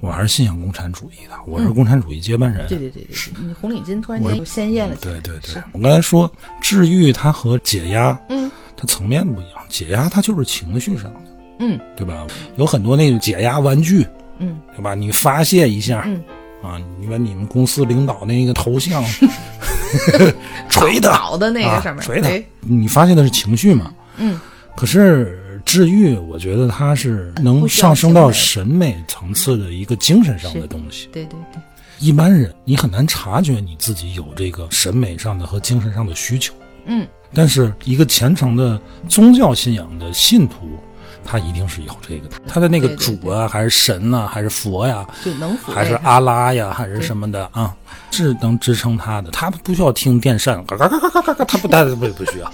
[0.00, 2.66] 我还是信仰共产主义的，我是共产主义接班人。
[2.68, 4.96] 对对对对，对你红领巾突然间又鲜艳了。
[5.00, 9.62] 对对对，我刚才说治愈它和解压，嗯，它层面不一样。
[9.68, 11.20] 解压它就是情绪上的，
[11.60, 12.26] 嗯，对吧？
[12.56, 14.06] 有很多那种解压玩具，
[14.38, 14.94] 嗯，对吧？
[14.94, 16.22] 你发泄一下，嗯，
[16.62, 19.02] 啊，你把你们公司领导那个头像
[20.68, 23.92] 锤的，倒的那个啊上面，锤的哎，你发泄的是情绪嘛？
[24.18, 24.38] 嗯，
[24.76, 31.08] 可是治愈，我觉得它是能上升到审美层次的一个精神上的东西。
[31.12, 31.60] 对对对，
[31.98, 36.54] 一般人你很难察觉你自己有这个审美上的和精神上的需求。
[36.86, 40.78] 嗯，但是一个虔诚的宗教信仰的信徒，
[41.24, 42.36] 他一定是有这个的。
[42.46, 47.74] 他的那个对对主啊，还是神呐、还是佛呀，就能还是阿拉呀，还是什么的啊，
[48.10, 49.30] 是能支撑他的。
[49.30, 52.52] 他不需要听电扇，嘎嘎嘎嘎嘎嘎嘎，他不，他不不需要。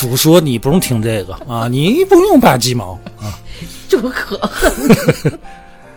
[0.00, 3.38] 主说你不用听这个啊，你不用拔鸡毛啊。
[3.86, 5.38] 这么可恨。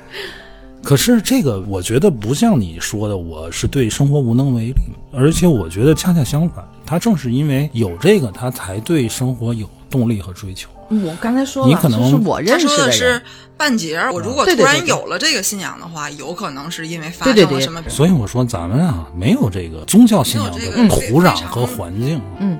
[0.83, 4.75] 可是这个，我觉得不像你说的，我是对生活无能为力，
[5.13, 10.67] 而且我觉得恰恰相反，他正是因为有这个，他才对生活有动力和追求。
[10.89, 13.21] 我刚才说了，你可能是我认识说的是，
[13.55, 17.81] 半截儿，我如果突然有了这个信仰的话，有可能是因为发生了什么。
[17.87, 22.21] 所以我说，咱们啊，没有这个宗教信仰的土壤和环境。
[22.39, 22.59] 嗯，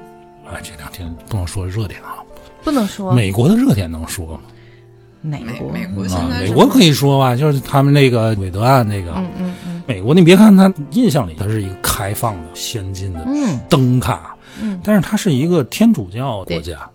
[0.52, 2.18] 哎，这两天不能说热点啊，
[2.64, 4.40] 不能说美国的热点能说吗？
[5.22, 5.72] 哪国？
[5.72, 16.90] 美美国现啊，在是美国可以说吧，就是他们那个韦德案那个，嗯嗯嗯美国你别看他印象里它是一个开放的、先进的嗯灯塔，嗯但是它是一个天主教国家。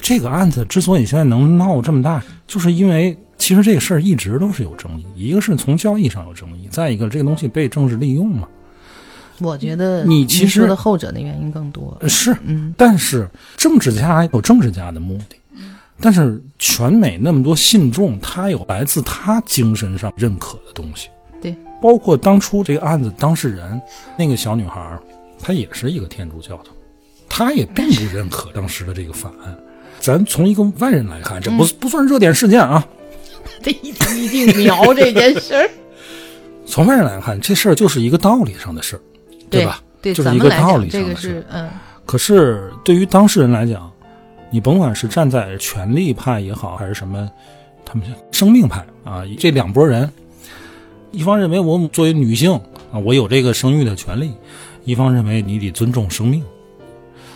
[0.00, 8.48] 这个案子之所以现在能闹这么大，就是因为其实这个事儿一直都是有争议，一个是从交易上有争议，再一个这个东西被政治利用嘛。
[9.40, 11.96] 我觉得你其实说的后者的原因更多。
[12.00, 15.36] 呃是，嗯，但是政治家有政治家的目的，
[16.00, 21.08] 但是全美那么多信众，他有来自他精神上认可的东西。
[21.40, 23.80] 对，包括当初这个案子当事人
[24.18, 24.98] 那个小女孩，
[25.38, 26.70] 她也是一个天主教徒，
[27.28, 29.56] 她也并不认可当时的这个法案。
[30.00, 32.86] 咱从一个外人来看，这不、不算热点事件啊。
[33.62, 35.70] 这一定一定瞄这件事儿，
[36.66, 39.00] 从外人来看，这事儿就是一个道理上的事儿，
[39.50, 39.80] 对吧？
[40.02, 41.44] 对，就是一个道理上的事
[42.04, 43.90] 可是对于当事人来讲，
[44.50, 47.28] 你甭管是站在权力派也好，还是什么，
[47.84, 50.08] 他们叫生命派啊，这两拨人，
[51.10, 52.52] 一方认为我作为女性
[52.92, 54.28] 啊，我有这个生育的权利；
[54.84, 56.44] 一方认为你得尊重生命。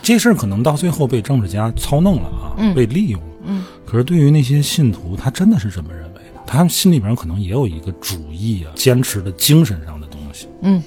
[0.01, 3.27] 这事儿可能到最后被政治家操弄了啊，嗯被利用了。
[3.43, 10.47] 嗯，可是对于那些信徒，他真的是这么认为的，他们心里边可能也有一个主义啊、坚持的精神上的东西。
[10.61, 10.81] 嗯，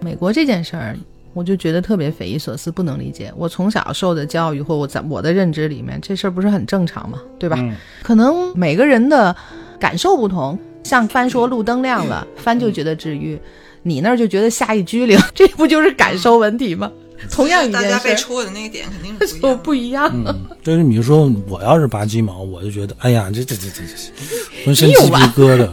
[0.00, 0.96] 美国这件事儿，
[1.34, 3.32] 我就觉得特别匪夷所思，不能理解。
[3.36, 7.20] 我从小受的教育或我在我的认知里面，这事儿不是很正常吗？
[7.38, 7.56] 对吧？
[7.60, 9.34] 嗯可能每个人的
[9.78, 13.38] 感受不同，像帆说路灯亮了，帆就觉得治愈，
[13.82, 16.90] 你那儿就觉得下一拘灵， 这不就是感受问题吗？
[17.30, 19.62] 同样一大家被戳的那个点肯定是不一就样的。
[19.64, 20.10] 不一样。
[20.14, 25.68] 嗯，就是比如说，我要是拔鸡毛，我就觉得，哎呀，这这这这这，浑身 鸡皮疙瘩。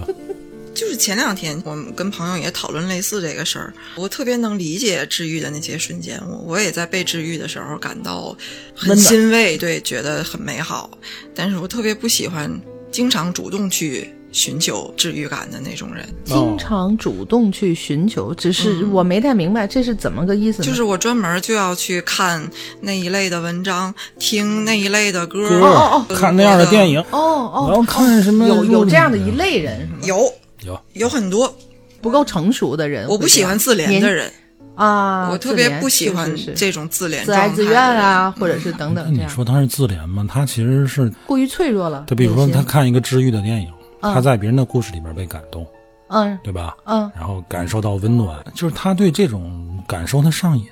[0.76, 8.36] 就是前两天我们跟朋友也讨论类似这个事儿，我特别能理解治愈的那些瞬间，我我也在被治愈的时候感到
[8.76, 10.90] 很欣慰，对，觉得很美好。
[11.34, 12.52] 但是我特别不喜欢
[12.92, 20.68] 经常主动去寻求治愈感的那种人，经常主动去寻求，只是嗯我没太明白这是怎么个意思呢？
[20.68, 22.46] 就是我专门就要去看
[22.82, 29.90] 那一类的文章，听那一类的歌，歌哦哦看那样的电影，哦哦，我要看什么有有这样的一类人？
[30.04, 30.32] 有
[30.66, 31.54] 有有很多，
[32.02, 34.32] 不够成熟的人，我不喜欢自怜的人，
[34.76, 40.26] 啊，我特别不喜欢这种自怜自哀自怨啊，或者是等等那你，说他是自怜吗？
[40.30, 42.06] 他其实是过于脆弱了。
[42.08, 44.14] 他，比如说他看一个治愈的电影，嗯。
[44.14, 45.66] 他在别人的故事里边被感动，
[46.10, 46.38] 嗯。
[46.44, 46.76] 对吧？
[46.86, 47.10] 嗯。
[47.16, 50.66] 然后感受到温暖，就是他对这种感受他上瘾，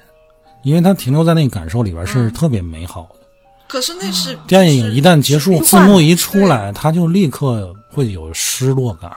[0.63, 2.08] 因为他停留在那个感受里边嗯。
[2.08, 3.19] 是特别美好的。
[3.67, 9.10] 可是那是电影一旦结束，字幕一出来，他就立刻会有失落感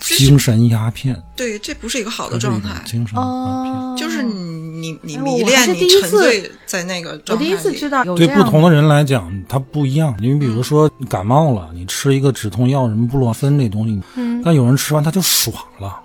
[0.00, 2.82] 精神鸦片，对，这不是一个好的状态。
[2.84, 3.22] 精神鸦
[3.62, 3.72] 片。
[3.72, 7.50] 哦，就是你你你哎迷恋，你是第一次沉醉在那个我状态里。
[7.50, 10.14] 第一次知道有对不同的人来讲，它不一样。
[10.20, 16.00] 你比如说感冒了，你吃一个止痛药，什么布洛芬这东西，嗯但有人吃完他就爽了。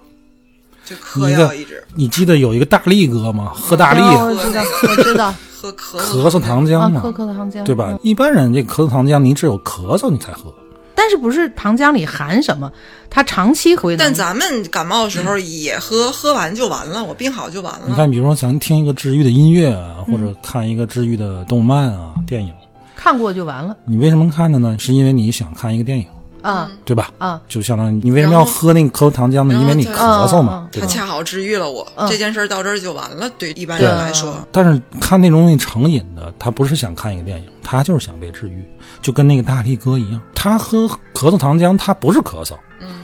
[0.83, 3.51] 就嗑一个药一直你记得有一个大力哥吗？
[3.53, 7.99] 喝大力，哦我知道，我知道， 喝咳咳嗽糖浆啊，嘛，喝喝糖浆，对吧嗯？
[8.03, 10.53] 一般人这咳嗽糖浆，你只有咳嗽你才喝。
[10.95, 12.71] 但是不是糖浆里含什么？
[13.09, 17.85] 它长期会能，但咱们感冒的时候也喝，喝完就完了，我病好就完了。
[17.87, 22.53] 你看，比如说咱听一个治愈的音乐啊，或嗯者看一个治愈的动漫啊、电影，
[22.95, 24.77] 看过就完了你为什么看的呢？
[24.79, 26.05] 是因为你想看一个电影，
[26.41, 27.11] 啊对吧？
[27.17, 29.53] 啊，就相当于你为什么要喝那个咳嗽糖浆呢？
[29.53, 30.87] 因为你咳嗽嘛嗯，对吧？
[30.87, 32.09] 它恰好治愈了我，嗯。
[32.09, 33.29] 这件事儿到这儿就完了。
[33.37, 38.63] 对一般人来说，但是看那种东西成瘾的，他不是想看一个电影，他就是想被治愈，
[39.01, 40.79] 就跟那个大力哥一样，他喝
[41.13, 42.55] 咳嗽糖浆，他不是咳嗽，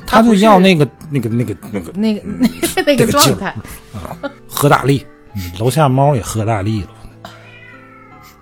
[0.05, 2.21] 他就要那个那个那个那个那个
[2.85, 3.47] 那个状态。
[3.93, 4.17] 啊，
[4.49, 5.05] 喝大力，
[5.59, 6.89] 楼下猫也喝大力了，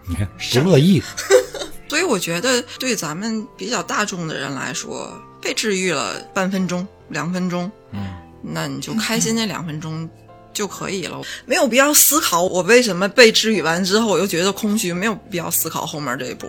[0.07, 0.27] 你看
[0.63, 1.01] 不乐意，
[1.87, 8.07] 所以我觉得对咱们比较大众的人来说，被治愈了半分钟、两分钟，嗯，
[8.41, 10.09] 那你就开心那两分钟
[10.53, 16.47] 就可以了，没有必要思考我为什么被治愈完之后我又觉得空虚，没有必要思考后面这一步。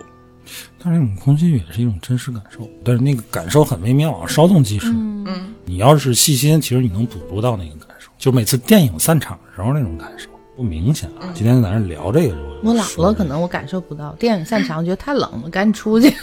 [0.79, 4.87] 但是那种空虚也是一种真实感受，但是那个感受很微妙啊，稍纵即逝。
[4.89, 11.29] 嗯，你要是细心，其实你能捕捉到那个感受，就每次电影散场的时候那种感受不明显啊。
[11.35, 14.15] 今天在那聊这个，我老了，可能我感受不到。
[14.19, 16.13] 电影散场，我觉得太冷了，赶紧出去。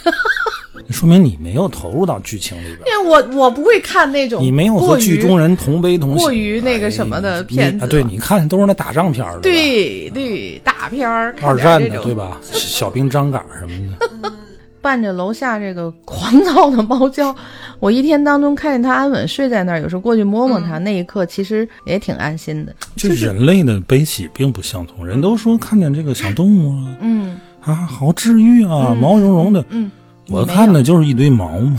[0.90, 12.12] 说明你没有投入到剧情里边， 因为我我不会看那种你没有和剧中人同悲同喜，过于那个什么的片子啊，对，你看都是那打仗片儿对对大片儿，二战的对？
[12.14, 12.38] 吧？
[12.52, 14.32] 小兵张嘎什么的，
[14.84, 17.34] 伴着楼下这个狂躁的猫叫，
[17.80, 22.74] 我一天当中看见它安稳睡在那儿，有时候过去摸摸它，那一刻其实也挺安心的。
[22.94, 25.06] 就人类的悲喜并不相同。
[25.06, 29.64] 人都说看见这个小动物啊，嗯啊，好治愈啊，毛茸茸的。
[29.70, 29.90] 嗯，
[30.28, 31.78] 我看的就是一堆毛嘛，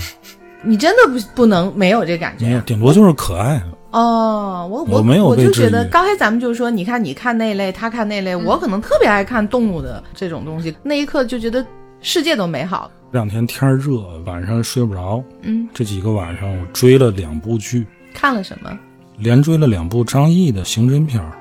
[0.64, 3.62] 你真的不不能没有这感觉没有，顶多就是可爱。
[3.92, 4.68] 哦。
[4.72, 11.64] 我我我没有我就觉得刚才咱们就说，你看你看那类，他看那类，我可能特别爱看动物的这种东西，那一刻就觉得
[12.06, 12.92] 世界都美好。
[13.12, 15.24] 这两天天热，晚上睡不着。
[15.42, 18.78] 嗯，这几个晚上我追了两部剧，看了什么？
[19.18, 21.32] 连追了两部张译的刑侦片儿，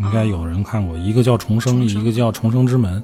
[0.00, 2.98] 应该有人看过，一个叫《重生》，一个叫《重生之门》。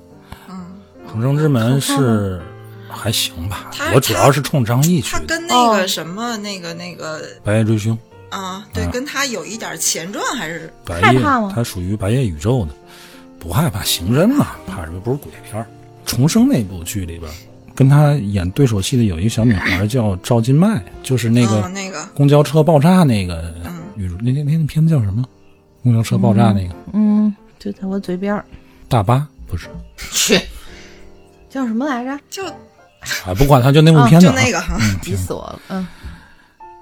[0.48, 0.64] 嗯，
[1.12, 2.40] 重生之门是
[2.88, 5.26] 还行吧，我主要是冲张译去他的。
[5.26, 7.98] 跟那哦个什么、那个那个白夜追凶，
[8.30, 12.72] 啊，对，啊跟他有一点前传还是白夜害怕吗它属于白夜宇宙的，
[13.38, 14.98] 不害怕刑侦嘛，怕什么？
[15.00, 15.66] 不是鬼片儿。
[16.10, 17.30] 重生那部剧里边，
[17.72, 25.24] 跟他演对手戏的有一个小女孩叫赵金麦，就是那个嗯、那个公交车爆炸那个嗯女主，那那那那片子叫什么？
[25.84, 28.44] 公交车爆炸那个、嗯，就在我嘴边儿。
[28.88, 29.68] 大巴不是
[30.10, 30.38] 去，
[31.48, 32.18] 叫什么来着？
[32.28, 32.44] 就
[33.24, 35.60] 啊，不管他就那部片子、啊就那个哈，急死我了。
[35.68, 35.86] 嗯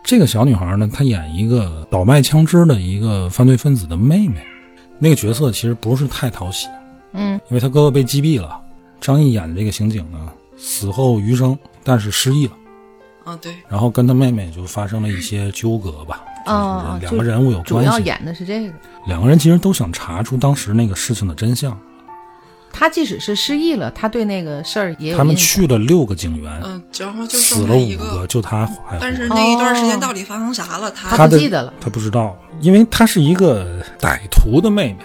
[0.03, 4.43] 这个小女孩呢，她演一个倒卖枪支的一个犯罪分子的妹妹，
[4.99, 6.67] 那个角色其实不是太讨喜，
[7.13, 8.59] 嗯因为她哥哥被击毙了。
[9.01, 10.19] 张译演的这个刑警呢，
[10.57, 12.53] 死后余生，但是失忆了，
[13.25, 18.73] 啊对，然后跟他妹妹就发生了一些纠葛吧，哦就是两个人物有关系，主要演的是这个。
[19.07, 21.79] 两个人其实都想查出当时那个事情的真相。
[22.71, 30.91] 他即使是失忆了，他对那个事儿也有他们去了六个警员，嗯、然后就死了五个，就他还但是那一段时间哦到底发生啥了？
[30.91, 34.99] 他他不记得了他不知道，因为他是一个歹徒的妹妹，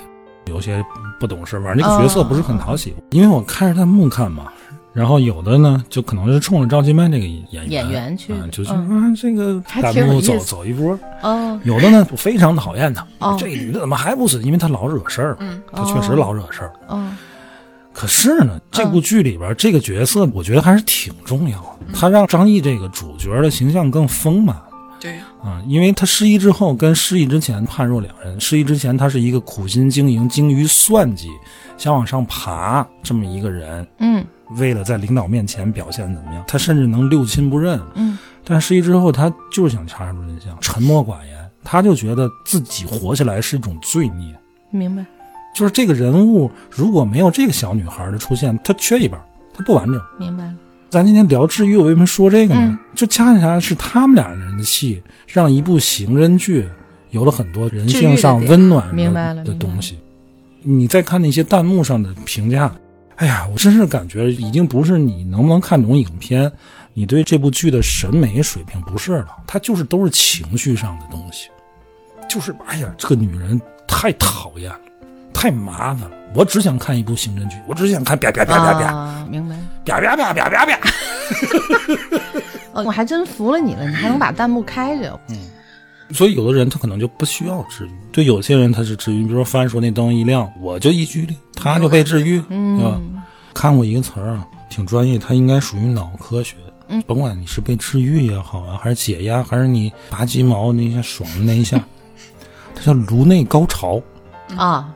[0.48, 0.84] 有些
[1.24, 2.94] 不懂事，反正这个角色不是很讨喜。
[3.12, 4.52] 因为我看着弹幕看嘛，
[4.92, 11.00] 然后有的呢，就可能是冲着赵今麦这个演员演员去啊，就是、嗯啊，这个还弹幕走走一波。
[11.22, 14.42] 哦，有的呢，非常讨厌他，哦这女的怎么还不死？
[14.44, 16.74] 因为她老惹事儿，嗯她确实老惹事儿。
[16.90, 17.10] 哦，
[17.94, 24.54] 可是呢，这部剧里边、这个角色，我觉得还是挺重要的，他让张译这个主角的形象更丰满。
[25.04, 28.40] 对呀，啊、因为他失忆之后跟失忆之前判若两人。
[28.40, 31.28] 失忆之前，他是一个苦心经营、精于算计、
[31.78, 37.78] 想往上爬这么一个人，嗯为了在领导面前表现怎么样，他甚至能六亲不认。
[37.96, 44.34] 嗯，但失忆之后，他就是想查出真相，沉默寡言，他就觉得自己活下来是一种罪孽。
[44.70, 45.06] 明白
[45.54, 49.20] 就是这个人物如果没有这个小女孩的出现，他缺一半，
[49.54, 50.02] 他不完整。
[50.18, 50.56] 明白了，
[50.94, 52.62] 咱今天聊治愈，我为什么说这个呢？
[52.64, 56.70] 嗯就恰恰是他们俩人的戏，让一部刑侦剧
[57.10, 59.98] 有了很多人性上温暖的明白了的东西。
[60.62, 62.72] 你再看那些弹幕上的评价，
[63.16, 66.52] 哎呀，我真是感觉已经不是你能不能看懂影片，
[66.94, 71.50] 你对这部剧的审美水平不是了，它就是都是情绪上的东西，
[72.30, 74.80] 就是哎呀，这个女人太讨厌了，
[75.34, 76.16] 太麻烦了。
[76.36, 79.56] 我只想看一部刑侦剧，我只想看啪啪啪啪啪啊，明白。
[79.86, 80.80] 啪啪啪啪啪啪。
[82.74, 85.20] 哦，我还真服了你了，你还能把弹幕开着。
[85.30, 85.38] 嗯
[86.12, 89.24] 所以有的人他可能就不需要治愈，对有些人他是治愈。
[89.24, 93.02] 比如说帆说那灯一亮，我就一激灵，他就被治愈，对吧？
[93.52, 96.56] 看过一个词儿啊，挺专业，它应该属于脑科学。
[96.88, 101.82] 嗯，甭管你是被治愈也好啊，还是解压，还是你拔鸡毛那一下爽的那一下，
[102.76, 104.00] 它叫颅内高潮。
[104.56, 104.94] 啊，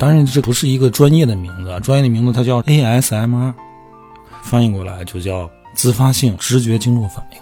[0.00, 3.52] 当然，这不是一个专业的名字啊，专业的名字它叫 ASMR，
[4.42, 7.38] 翻译过来就叫自发性知觉经络反应。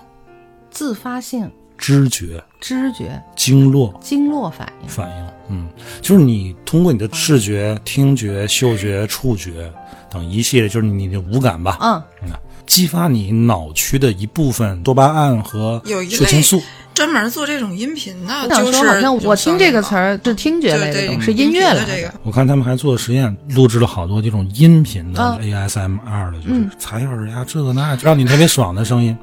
[0.68, 1.48] 自发性。
[1.76, 2.42] 知觉。
[2.60, 3.22] 知觉。
[3.36, 3.96] 经络。
[4.02, 4.88] 经络反应。
[4.88, 5.68] 反应，嗯，
[6.02, 9.72] 就是你通过你的视觉、听觉、嗅觉、触觉
[10.10, 12.30] 等一系列，就是你的五感吧，嗯，嗯，
[12.66, 16.60] 激发你脑区的一部分多巴胺和有一类血清素。
[16.98, 22.12] 专门做这种音频的，我想说，就是好像我听这个词儿，儿是听觉类的是音乐类的的这个。
[22.24, 29.16] 我看他们还做实验，录制了好多这种音频的啊 ASMR 的，就是采耳呀，这个那，让你特别爽的声音，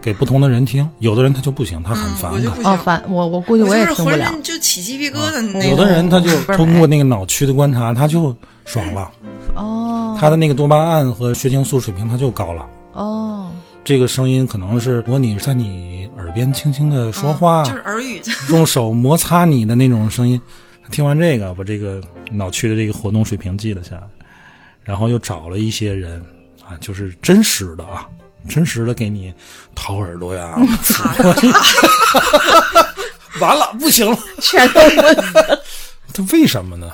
[0.00, 0.88] 给不同的人听。
[0.98, 2.60] 有的人他就不行，他很嗯，反感我就不。
[2.60, 4.34] 行哦，，烦我我估计我也听不了。
[4.42, 5.70] 就起鸡皮疙瘩那种。
[5.70, 9.08] 有的人他就通过那个脑区的观察，他就爽了，
[9.54, 12.66] 哦他的那个多巴胺和血清素水平他就高了。
[12.94, 13.48] 哦，
[13.84, 20.40] 这个声音可能是模拟在你耳边轻轻的说话，嗯就是耳语， 用手摩擦你的那种声音。
[20.90, 24.02] 听完这个，把这个脑区的这个活动水平记了下来，
[24.84, 26.22] 然后又找了一些人
[26.64, 28.06] 啊，就是真实的啊，
[28.48, 29.32] 真实的给你
[29.74, 30.54] 掏耳朵呀，
[33.40, 35.16] 完了不行了，全都问。
[36.12, 36.92] 它为什么呢？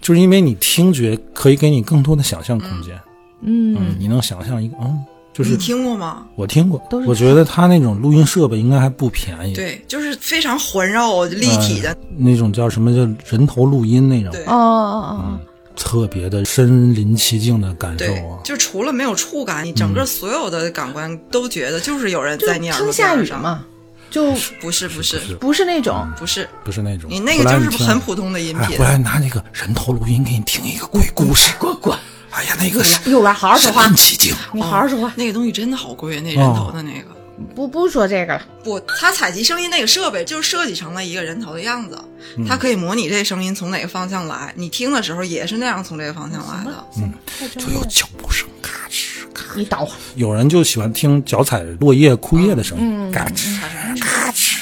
[0.00, 3.00] 就是因为你听觉可以给你更多的想象空间，
[3.42, 5.02] 嗯，你能想象一个，嗯，
[5.32, 6.26] 就是你听过吗？
[6.34, 14.42] 我听过都，是我觉得他那种录音设备应该还不便宜，对，就是非常环绕立体的，那种叫什么叫人头录音那种，对。
[14.44, 15.40] 哦哦哦
[15.76, 18.38] 特别的身临其境的感受啊，。
[18.44, 23.38] 就除了没有触感，你整个所有的感官都觉得就是有人在你耳朵听下边上。
[23.38, 23.64] 雨嘛，
[24.10, 25.18] 就不是不是。
[25.20, 25.34] 是。
[25.36, 26.06] 不是那种。
[26.18, 28.84] 不是，不是那种，你那个就是很普通的音哎，频回。
[28.84, 31.96] 来拿那个人头录音给你听一个鬼故事，滚滚！
[32.30, 34.34] 哎呀，那个是幼儿好好说话身临，其境。
[34.52, 37.06] 你好好说话，那个东西真的好贵，那人头的那个。
[37.54, 38.42] 不不说这个了。
[38.62, 41.98] 不，它采集声音那个设备就是设计成了一个人头的样子，
[42.36, 46.84] 嗯它可以模拟这声音从哪个方向来，你听的时候也是那样从这个方向来的。
[46.98, 47.12] 嗯
[47.56, 49.58] 就有脚步声，咔哧咔哧。
[49.58, 53.58] 你倒，有人就喜欢听脚踩落叶、枯叶的声嗯音，嘎吱
[53.98, 54.58] 嘎吱。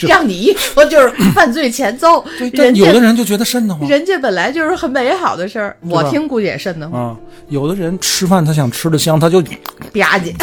[0.08, 7.16] 让你一说就是犯罪前奏，对但有的人就觉得瘆得慌人家本来就是很美好的事儿，我听估计也瘆得慌，啊。
[7.48, 9.48] 有的人吃饭他想吃的香，他就吧
[9.92, 10.34] 唧，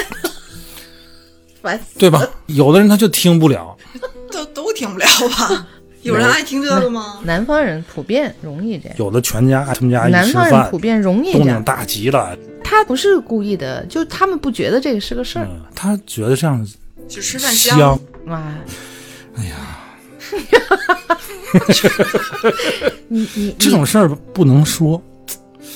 [1.62, 2.00] 烦死。
[2.00, 2.26] 对吧？
[2.48, 3.76] 有的人他就听不了，
[4.32, 5.06] 都都听不了
[5.38, 5.68] 吧？
[6.02, 7.20] 有人爱听这个吗？
[7.24, 11.48] 南方人普遍容易这样，有的全家他们家一南吃饭方人普，遍容易这样。
[11.48, 15.48] 动静大极了，他不是故意的，就他们不觉得这个是个事儿。
[15.50, 16.66] 嗯，他觉得这样
[17.08, 17.98] 就吃饭香。
[18.26, 18.44] 哇，
[19.36, 19.80] 哎呀，
[23.08, 25.02] 你你这种事儿不能说，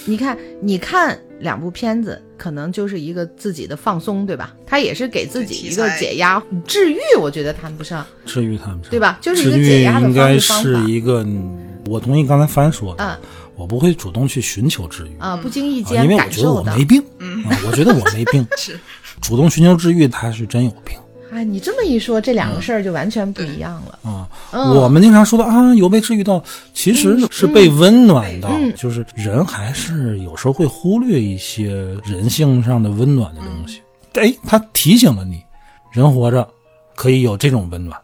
[0.06, 4.54] 你看，你看两部片子，可能就是一个自己的放松，对吧？
[4.66, 8.06] 他也是给自己一个解压、治愈，我觉得谈不上。
[8.26, 13.18] 治愈谈不上对吧就是一个治愈解压的应该方式方法是一个，嗯我同意刚才帆说的，嗯
[13.56, 15.12] 我不会主动去寻求治愈。
[15.18, 16.52] 啊，不经意啊间因为我觉得。
[16.52, 17.02] 我没病，
[17.50, 18.80] 啊，我觉得我没病， 是
[19.20, 20.96] 主动寻求治愈，他是真有病。
[21.32, 24.00] 哎，你这么一说，这两个事儿就完全不一样了。
[24.10, 26.42] 啊，嗯我们经常说的啊，有被治愈到，
[26.74, 31.68] 其实是被温暖到，就是人还是有时候会忽略一些
[32.04, 33.82] 人性上的温暖的东西。
[34.14, 35.44] 哎，他提醒了你，
[35.92, 36.48] 人活着
[36.96, 38.00] 可以有这种温暖，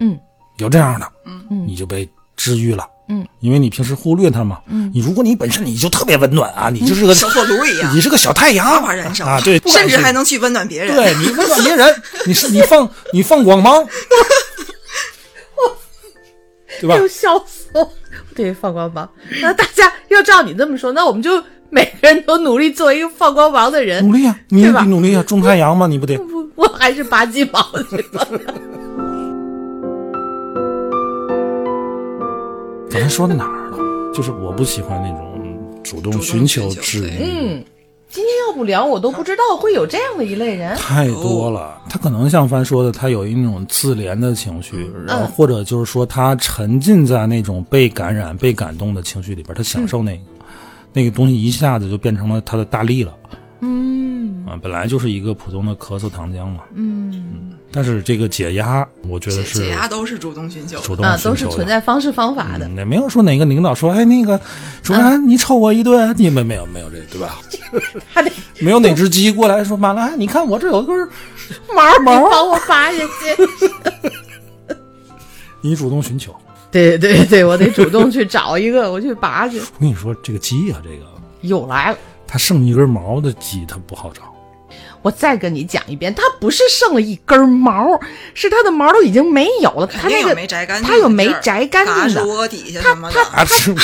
[0.00, 0.18] 嗯，
[0.58, 2.88] 有这样的，嗯嗯你就被治愈了。
[3.08, 4.60] 嗯，因为你平时忽略它嘛。
[4.68, 10.94] 嗯你如果你本身你就特别温暖啊，你就是个小火炉一样你是个小太阳，啊，对，甚至还能去温暖别人。
[10.94, 13.84] 对你温暖别人， 你是你放你放光芒，
[16.80, 17.06] 对吧又？
[17.08, 17.92] 笑死我！
[18.34, 19.08] 对，放光芒。
[19.40, 24.12] 那大家要照你这么说，那我们就每个人都努力做一个放光芒的人努。
[24.12, 26.16] 力啊，你也努力啊，种太阳嘛，你不得？
[26.18, 28.26] 不， 我还是拔鸡毛去吧。
[32.92, 34.12] 刚才说到哪儿了？
[34.12, 37.64] 就是我不喜欢那种主动寻求治愈，嗯，
[38.10, 40.76] 今天要不聊，我都不知道会有这样的一类人。
[40.76, 41.80] 太多了。
[41.88, 50.22] 他可能像帆说的，他有一种自怜的情绪，然后或者就是说他沉浸在那种被感染、被感动的情绪里边，他享受那个、
[50.92, 53.14] 那个东西，一下子就变成了他的大力了。
[53.60, 60.78] 嗯啊，本来就是一个普通的咳嗽糖浆嘛，嗯但是这个解压，我觉得是解压都是主动寻求。
[60.80, 62.68] 主动啊，都是存在方式方法的。
[62.84, 64.38] 没有说哪个领导说，哎，那个
[64.82, 67.38] 主任，你抽我一顿，你们没有没有这对吧？
[68.12, 71.08] 还得没有哪只鸡过来说，马来，你看我这有根，
[71.74, 74.76] 毛毛帮我拔下去。
[75.62, 76.34] 你主动寻求。
[76.70, 79.58] 对对对，我得主动去找一个，我去拔去。
[79.58, 81.04] 我跟你说，这个鸡啊，这个
[81.42, 81.98] 又来了。
[82.26, 84.22] 它剩一根毛的鸡，它不好找。
[85.02, 88.00] 我再跟你讲一遍，它不是剩了一根毛，
[88.34, 89.86] 是它的毛都已经没有了。
[89.86, 92.20] 它那个没摘干净它有没摘干净的。
[92.20, 93.74] 嘎窝底下什么的，啊，吃！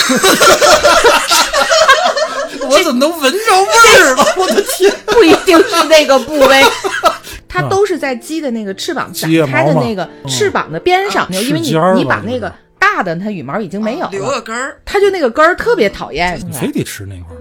[2.70, 4.24] 我怎么能闻着味儿了？
[4.36, 4.94] 我的天！
[5.06, 6.62] 不一定是那个部位，
[7.48, 14.78] 它都是在鸡的那个翅膀展开的那个翅膀的边上，因为你你把那个大的它羽毛已经没有了留个了，根儿。
[14.84, 16.38] 它就那个根儿特别讨厌。
[16.46, 17.34] 你非得吃那块？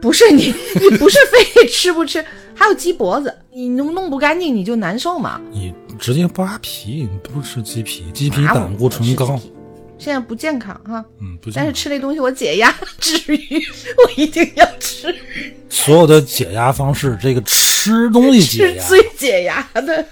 [0.00, 2.24] 不是你， 你不是非得吃不吃，
[2.54, 5.40] 还有鸡脖子，你弄弄不干净你就难受嘛。
[5.50, 9.38] 你直接扒皮，你不吃鸡皮，鸡皮啊胆固醇高
[9.98, 11.54] 现在不健康哈，嗯，不行。
[11.56, 13.38] 但是吃那东西我解压至于，
[14.04, 15.14] 我一定要吃，
[15.70, 20.06] 所有的解压方式，这个吃东西解压，是最解压的。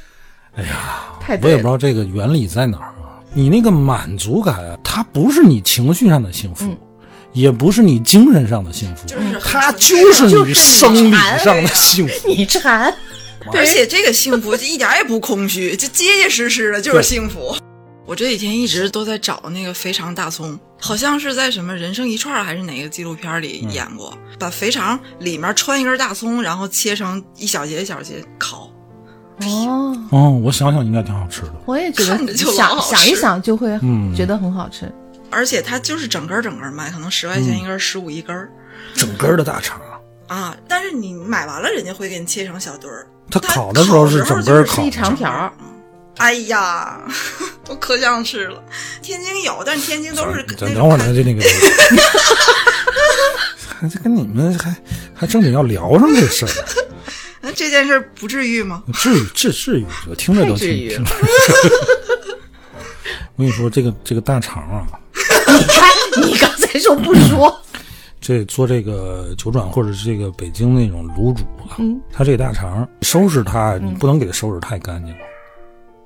[0.57, 3.21] 哎呀，太，我也不知道这个原理在哪儿啊。
[3.35, 6.79] 你那个满足感啊，它不是你情绪上的幸福，嗯
[7.35, 11.13] 也不是你精神上的幸福，就是很它就是就是你生理
[11.45, 12.29] 上的幸福。
[12.29, 12.95] 你馋，
[13.53, 17.55] 而且这个幸福一点也不空虚，就结结实实的就是幸福。
[18.07, 28.71] 我这几天一直都在找那个肥肠大葱，好像是在什么《人生一串》还是哪个纪录片里演过，把肥肠里面穿一根大葱，然后切成一小节一小节烤。
[29.41, 31.55] 哦，哦，我想想应该挺好吃的。
[31.67, 34.93] 我也觉得就想想一想就会嗯觉得很好吃。
[35.35, 38.49] 而且它就是整根儿整根儿卖，可能十块钱一根儿，十五一根儿
[38.95, 39.81] 整根儿的大肠，
[40.29, 40.57] 啊。
[40.69, 43.07] 但是你买完了，人家会给你切成小堆儿。
[43.31, 45.53] 它它烤的时候是整根儿烤是一长条儿
[46.19, 47.01] 哎呀，
[47.69, 48.63] 我可想吃了。
[49.03, 51.43] 天津有，但是天津都是等会儿呢，就那个
[53.81, 54.75] 还这跟你们还
[55.13, 56.53] 还正经要聊上这事儿，
[57.41, 58.85] 那这件事儿不至于吗？
[58.95, 61.05] 至于至至于，我听着都挺。
[63.37, 64.87] 我跟你说，这个这个大肠啊，
[65.47, 67.61] 你看，你刚才说不说，
[68.21, 75.15] 这做这个九转或者是这个北京那种卤煮啊，嗯它这大肠收拾它，你不能给它收拾太干净。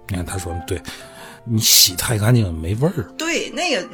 [0.09, 0.81] 你看他说对，
[1.45, 3.05] 你洗太干净没味儿。
[3.19, 3.89] 对，那个，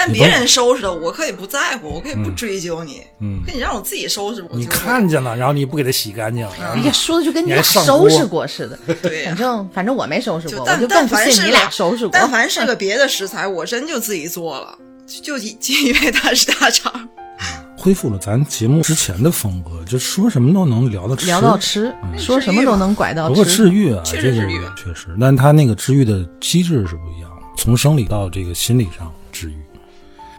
[0.00, 3.02] 但别人收拾的，我可以不在乎，我可以不追究你。
[3.20, 8.78] 嗯可你让我自己收拾，我你看见了，然后你不给他洗干净，哎呀，说的就跟你俩收拾过似的。
[9.02, 12.10] 对反正反正我没收拾过，我就但就更不但凡是信你俩收拾过。
[12.14, 16.90] 但凡是个别的食材，我真就自己做了，就就就因为它是大肠。
[17.76, 23.44] 恢复了咱节目之前的风格，就说什么都能聊到吃，聊到吃，说什么都能拐到不过。
[23.44, 29.10] 治愈啊，这个确实治愈确实，但他那个治愈的机制是不一样的，从生理到这个心理上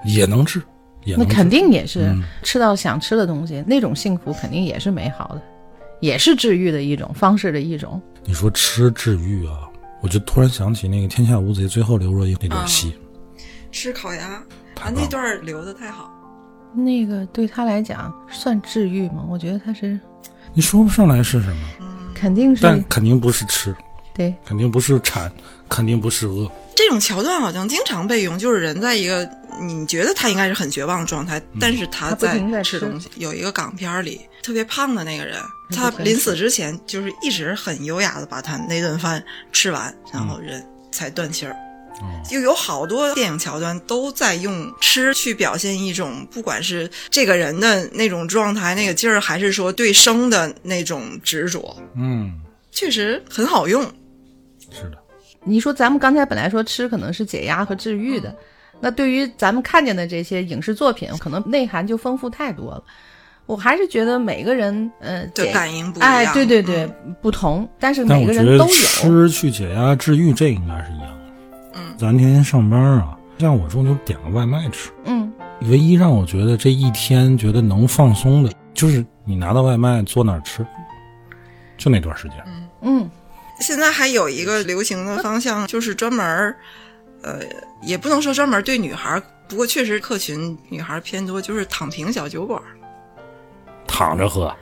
[0.03, 0.61] 也能治，
[1.03, 1.29] 也能治。
[1.29, 2.23] 那肯定也是嗯。
[2.43, 5.41] 吃到想吃的东西，那种幸福肯定也是美好的，
[5.99, 8.01] 也是治愈的一种方式的一种。
[8.23, 9.69] 你说吃治愈啊，
[10.01, 12.93] 我就突然想起那个《天下无贼》最后刘若英那段戏，
[13.71, 14.27] 吃烤鸭
[14.81, 16.11] 啊，那段儿留的太好。
[16.73, 19.25] 那个对他来讲算治愈吗？
[19.29, 19.99] 我觉得他是
[20.53, 21.67] 你说不上来是什么，
[22.13, 23.75] 肯定是但肯定不是吃，
[24.13, 24.33] 对。
[24.45, 25.31] 肯定不是馋，
[25.71, 29.27] 肯定不是饿，这种桥段好像经常被用，就是人在一个
[29.61, 32.85] 你觉得他应该是很绝望的状态，但是他他不停在吃吃。
[32.85, 33.09] 东西。
[33.15, 35.39] 有一个港片里，特别胖的那个人，
[35.73, 40.61] 他临死之前就是一直很优雅的把他那顿饭吃完，然后人
[40.91, 41.53] 才断气儿。
[42.01, 42.19] 哦。
[42.29, 52.41] 就有好多电影桥段都在用吃去表现一种，不管是这个人的那种状态、那个劲儿，还是说对生的那种执着，嗯，
[52.73, 53.81] 确实很好用。
[54.69, 54.97] 是的，
[55.43, 58.35] 你说咱们刚才本来说吃可能是解压和治愈的，
[58.79, 62.83] 那对于咱们看见的这些影视作品，可能内涵就丰富太多了。
[63.47, 66.09] 我还是觉得每个人，呃，对感应不一样。
[66.09, 66.87] 哎，对对对，
[67.21, 68.71] 不同，但是每个人都有。
[68.71, 71.33] 吃去解压治愈这应该是一样的。
[71.73, 75.31] 嗯，咱天天上班啊，像我中午点个外卖吃，嗯
[75.63, 80.65] 唯一让我觉得这一天觉得能放松的，就是你拿到外卖坐那儿吃，
[81.77, 82.37] 就那段时间。
[82.81, 83.09] 嗯
[83.61, 86.57] 现在还有一个流行的方向，就是专门儿，
[87.21, 87.39] 呃，
[87.81, 92.75] 也不能说专门对女孩儿，不过确实客群女孩儿偏多，就是躺平小酒馆儿，
[93.87, 94.55] 躺着喝，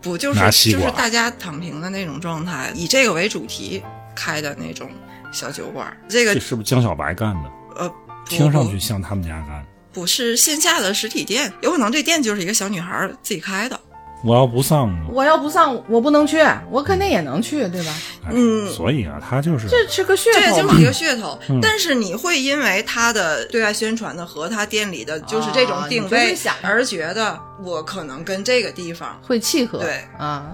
[0.00, 3.82] 不就是就是大家躺平的那种状态，以这个为主题
[4.14, 4.90] 开的那种
[5.32, 5.96] 小酒馆儿。
[6.08, 7.50] 这个这是不是江小白干的？
[7.76, 7.92] 呃，
[8.26, 9.66] 听上去像他们家干的。
[9.92, 13.80] 不是线下的实体店，有可能这店就是一个小女孩儿自己开的。
[14.22, 14.94] 我要不上？
[15.12, 16.38] 我要不上，我不能去，
[16.70, 17.92] 我肯定也能去，对吧？
[18.24, 30.50] 哎嗯所以啊，他就是这是个噱头嘛这就是一个噱头，嗯但是你会因为他的对外宣传的和他店里的就是这种定位而觉得我可能跟这个地方会契合，对啊，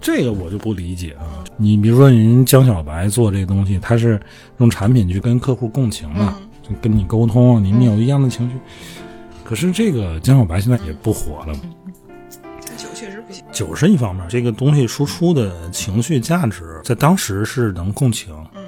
[0.00, 1.42] 这个我就不理解啊。
[1.56, 4.20] 你比如说人江小白做这个东西，他是
[4.58, 8.56] 用产品去跟客户共情嘛，嗯就跟你沟通，你们有一样的情绪。
[9.42, 11.75] 可是这个江小白现在也不火了，酒确实不行。
[13.56, 18.66] 酒是一方面，这个东西输出的情绪价值在当时是能共情，嗯，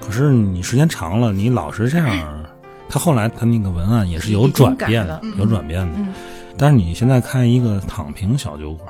[0.00, 2.46] 可是你时间长了，你老是这样，
[2.88, 5.98] 他后来他那个文案也是有转变的有转变的。
[5.98, 6.14] 嗯
[6.58, 8.86] 但是你现在看一个躺平小酒馆，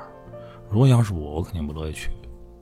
[0.70, 2.08] 如果要是我，我肯定不乐意去。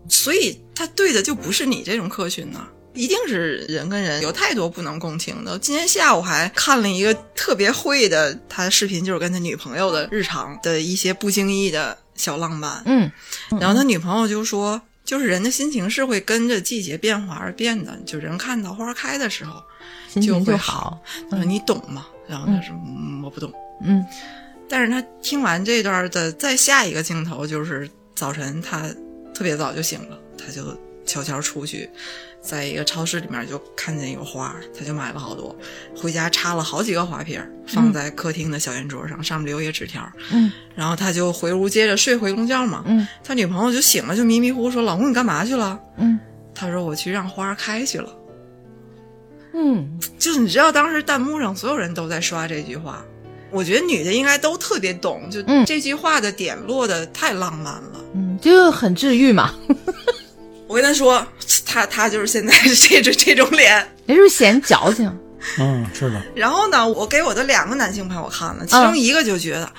[0.07, 2.61] 所以他对的就不是你这种客群呢、
[2.93, 5.59] 一定是人跟人有太多不能共情的。
[5.61, 12.83] 今天下午还看了一个特别会的，他的视频就是跟他女朋友的日常的一些不经意的小浪漫。
[12.85, 13.11] 嗯
[13.59, 17.99] 然后他女朋友就说，就是人的心情是会跟着季节变化而变的。
[18.05, 19.63] 就人看到花开的时候，
[20.09, 21.01] 心情就会好，
[21.31, 22.07] 他说你懂吗？
[22.29, 23.51] 然后他说、嗯、我不懂。
[23.83, 24.05] 嗯
[24.69, 28.87] 但是他听完这段的再下一个镜头就是早晨他
[29.35, 31.89] 特别早就醒了，他就悄悄出去，
[32.49, 35.55] 在一个超市里面就看见有花，他就买了好多，
[35.95, 42.83] 回家插了好几个花瓶，放在客厅的小圆桌上，上面留一个纸条，嗯然后他就回屋接着睡回笼觉嘛。
[42.87, 46.19] 嗯他女朋友就醒了，就迷迷糊糊说：“老公，你干嘛去了嗯？”
[46.55, 48.09] 他说：“我去让花开去了。
[49.53, 53.05] 嗯”就是你知道，当时弹幕上所有人都在刷这句话，
[53.51, 58.01] 我觉得女的应该都特别懂，就嗯这句话的点落的太浪漫了。
[58.15, 59.55] 嗯，就很治愈嘛。
[60.67, 61.27] 我跟他说，
[61.69, 62.53] 他他就是现在
[62.89, 63.87] 这种这种脸。
[64.07, 65.07] 也就是显矫情，
[65.59, 69.71] 嗯，是的，然后呢，我给我的两个男性朋友看了，其中一个就觉得。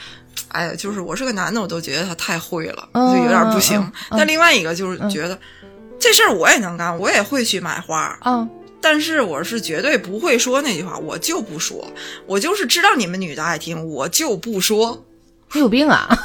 [0.49, 3.91] 哎呀，就是我是个男的，我都觉得他太会了，嗯就有点不行。
[4.11, 5.37] 但另外一个就是觉得、
[5.99, 8.49] 这事儿我也能干，我也会去买花，嗯
[8.81, 11.85] 但是我是绝对不会说那句话，我就不说，
[12.25, 15.05] 我就是知道你们女的爱听，我就不说。
[15.51, 16.17] 你有病啊！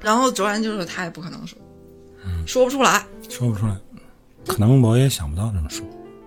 [0.00, 1.56] 然后卓然就说他也不可能说，
[2.26, 3.06] 嗯说不出来。
[3.30, 3.74] 说不出来，
[4.46, 5.84] 可能我也想不到这么说。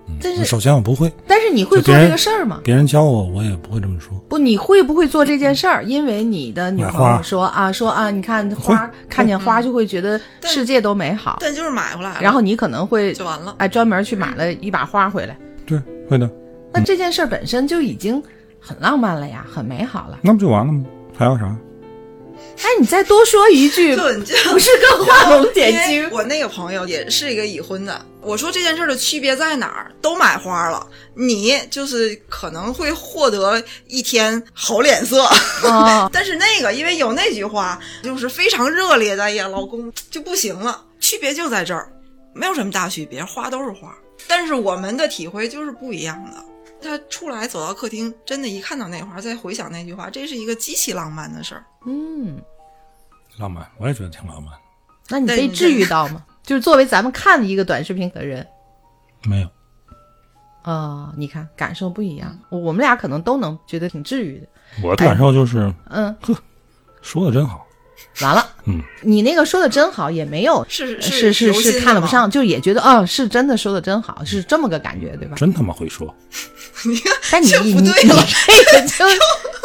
[0.09, 2.61] 嗯但是，首先我不会，但是你会做这个事儿吗？
[2.63, 4.17] 别人教我，我也不会这么说。
[4.29, 5.83] 不，你会不会做这件事儿？
[5.83, 13.53] 因为你的女朋友说啊说啊，你看花，看见花就会觉得世界都美好，但就是买回来，然后你可能会就完了。
[13.57, 15.37] 哎专门去买了一把花回来。
[15.65, 15.77] 对，
[16.09, 16.29] 会的，
[16.71, 18.23] 那这件事儿本身就已经
[18.61, 20.19] 很浪漫了呀，很美好了。
[20.21, 20.85] 那不就完了吗？
[21.17, 21.53] 还要啥？
[22.57, 26.09] 哎，你再多说一句，就你这不是更画龙点睛？
[26.11, 29.91] 我那个朋友也是一个已婚的，我说这件事儿的区别在哪儿？
[30.01, 35.23] 都买花了，你就是可能会获得一天好脸色，
[35.63, 40.83] 哦， 但是那个因为有那句话，就是非常热烈的，哎呀，老公就不行了。
[40.99, 41.87] 区别就在这儿，
[42.33, 43.95] 没有什么大区别，花都是花，
[44.27, 46.43] 但是我们的体会就是不一样的。
[46.81, 51.63] 他出来走到客厅，真的，一看到那花，再回想那句话，这是一个极其浪漫的事儿。
[51.85, 52.41] 嗯，
[53.37, 54.53] 浪漫，我也觉得挺浪漫。
[55.09, 56.25] 那你被治愈到吗？
[56.43, 58.45] 就是作为咱们看一个短视频的人，
[59.25, 59.49] 没有，
[60.63, 64.47] 哦，你看感受不一样，我们俩可能都能觉得挺治愈的。
[64.83, 66.35] 我的感受就是，嗯，呵
[67.01, 67.65] 说的真好。
[68.21, 75.35] 完了，嗯，你那个说的真好，也没有是是是是看了不上，就也觉得哦，是真的说的真好，是这么个感觉，对吧？
[75.35, 76.13] 真他妈会说。
[76.85, 79.05] 你看 但你这你你不对了，这个就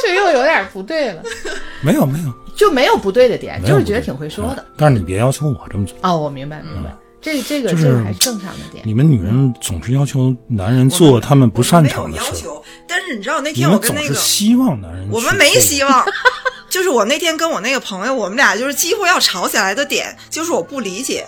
[0.09, 1.23] 就又有点不对了。
[1.83, 4.65] 没有没有，就没有不对的点，就是觉得挺会说的啊。
[4.77, 5.97] 但是你别要求我这么做。
[6.03, 8.83] 哦，我明白明白，这这个就是这个还是正常的点。
[8.87, 15.09] 你们女人总是要求男人做他们不擅长的事要求，但是你知道那天我总是跟那个希望男人。
[15.11, 16.05] 我们没希望。
[16.73, 21.27] 就是我那天跟我那个朋友，我们俩就是几乎要吵起来的点，就是我不理解，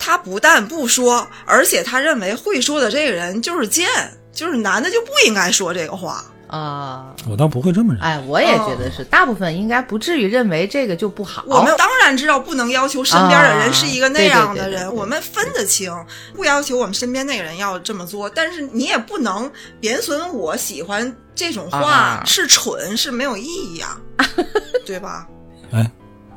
[0.00, 3.86] 他不但不说，而且他认为会说的这个人就是贱，
[4.32, 6.24] 就是男的就不应该说这个话。
[6.48, 8.08] 啊、我倒不会这么认为。
[8.08, 11.44] 哎，我也觉得是，大部分应该不至于认为这个就不好。
[11.46, 15.94] 我们当然知道不能要求身边的人是一个那样的人，啊对对对对对我们分得清，
[16.34, 23.96] 不要求我们身边那个人要这么做，但是你也不能贬损我喜欢这种话，啊是蠢是没有意义呀、
[24.86, 25.28] 对吧？
[25.72, 25.90] 哎，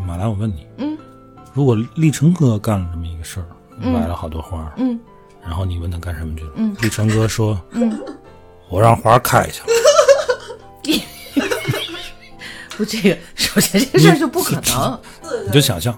[0.05, 0.97] 马来，我问你，嗯，
[1.53, 3.45] 如果立成哥干了这么一个事儿，
[3.81, 4.99] 嗯买了好多花，嗯，
[5.43, 6.51] 然后你问他干什么去了？
[6.55, 7.99] 嗯立成哥说，嗯，
[8.69, 9.67] 我让花开去了。
[12.77, 14.99] 不，这个首先这事儿就不可能。
[15.45, 15.95] 你就想象，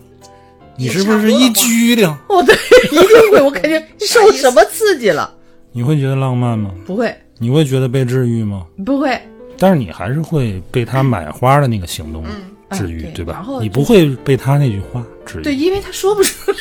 [0.75, 2.07] 你是不是一拘灵？
[2.27, 2.53] 哦，对，
[2.91, 5.33] 一定会，我感觉 受什么刺激了？
[5.71, 6.71] 你会觉得浪漫吗？
[6.85, 8.65] 不会，你会觉得被治愈吗？
[8.85, 9.09] 不会，
[9.57, 12.23] 但是你还是会被他买花的那个行动
[12.71, 13.61] 治愈，嗯对对吧然后？
[13.61, 16.57] 你不会被他那句话治愈对，因为他说不出来。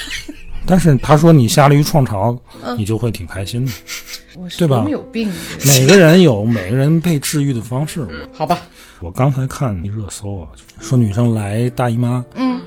[0.67, 2.39] 但是他说你下了一创潮，
[2.77, 3.73] 你就会挺开心的。
[4.59, 5.31] 对吧有病，
[5.65, 8.05] 每个人有每个人被治愈的方式。
[8.33, 8.59] 好吧？
[9.01, 10.49] 我刚才看一热搜啊，
[10.81, 12.61] 说女生来大姨妈，嗯，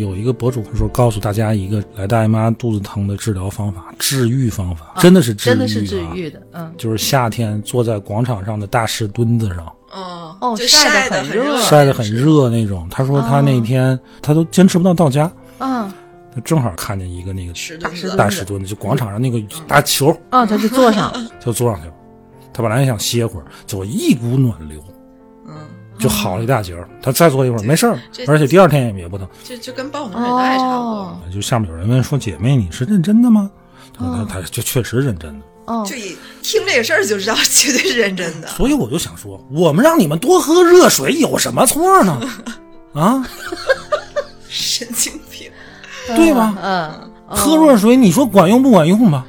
[0.00, 12.86] 有一个博主说告诉大家一个来大姨妈肚子疼的治疗方法，治愈方法，真的是治愈、啊，真的是治愈的，嗯，就是夏天坐在广场上的大石墩子上，哦哦就晒得很热晒得很热那种。
[12.90, 15.92] 他说他那天、他都坚持不到到家，嗯。
[16.34, 21.94] 他正好看见一个那个石墩子大石墩大石墩子，就广场上那个大球，啊，他就坐上， 就坐上去了。
[22.52, 24.93] 他本来想歇会儿，结果一股暖流，嗯，
[25.98, 26.88] 就好了一大截儿。
[27.02, 29.26] 他再坐一会儿没事儿，而且第二天也也不疼。
[29.42, 30.90] 就就跟抱暖水袋差不多。
[30.92, 33.50] 哦就下面有人问说：“姐妹，你是认真的吗？”
[33.96, 35.46] 他说他他就确实认真的。
[35.66, 38.48] 哦就一听这个事儿就知道绝对是认真的。
[38.48, 42.20] 所以我就想说，我们让你们多喝热水有什么错呢？
[42.92, 43.26] 啊，
[44.48, 45.50] 神经病，
[46.14, 46.54] 对吧？
[46.62, 46.90] 嗯，
[47.28, 49.26] 哦喝热水，你说管用不管用吧？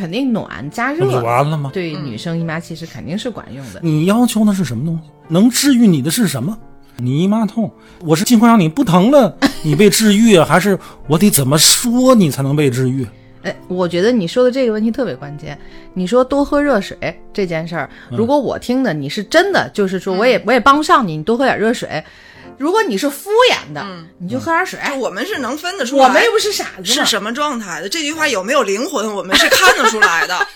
[0.00, 1.70] 肯定暖加热，完了吗？
[1.74, 3.80] 对女生姨妈其实肯定是管用的。
[3.82, 5.10] 你要求的是什么东西？
[5.28, 6.56] 能治愈你的是什么？
[6.96, 7.70] 你姨妈痛，
[8.00, 13.06] 我是尽快让你不疼了，你被治愈啊，还是我得怎么说你才能被治愈？
[13.42, 15.58] 哎， 我觉得你说的这个问题特别关键。
[15.92, 16.96] 你说多喝热水
[17.32, 22.02] 这件事儿，如果我听的你是真的，就是说我也、我也帮不上你，你多喝点热水。
[22.60, 23.82] 如果你是敷衍的，
[24.18, 24.78] 你就喝点水。
[24.98, 27.88] 我们是能分得出来，我们又不是傻子，是什么状态的。
[27.88, 30.46] 这句话有没有灵魂，我们是看得出来的。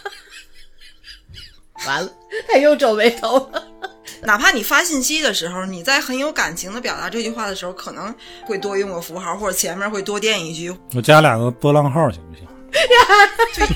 [1.87, 2.13] 完了，
[2.47, 3.65] 他又皱眉头了。
[4.21, 12.47] 哪怕你发信息的时候，你在很有感情的表达这句话的时候，可能会多用个符号，或者前面会多垫一句，我加两个波浪号行不行？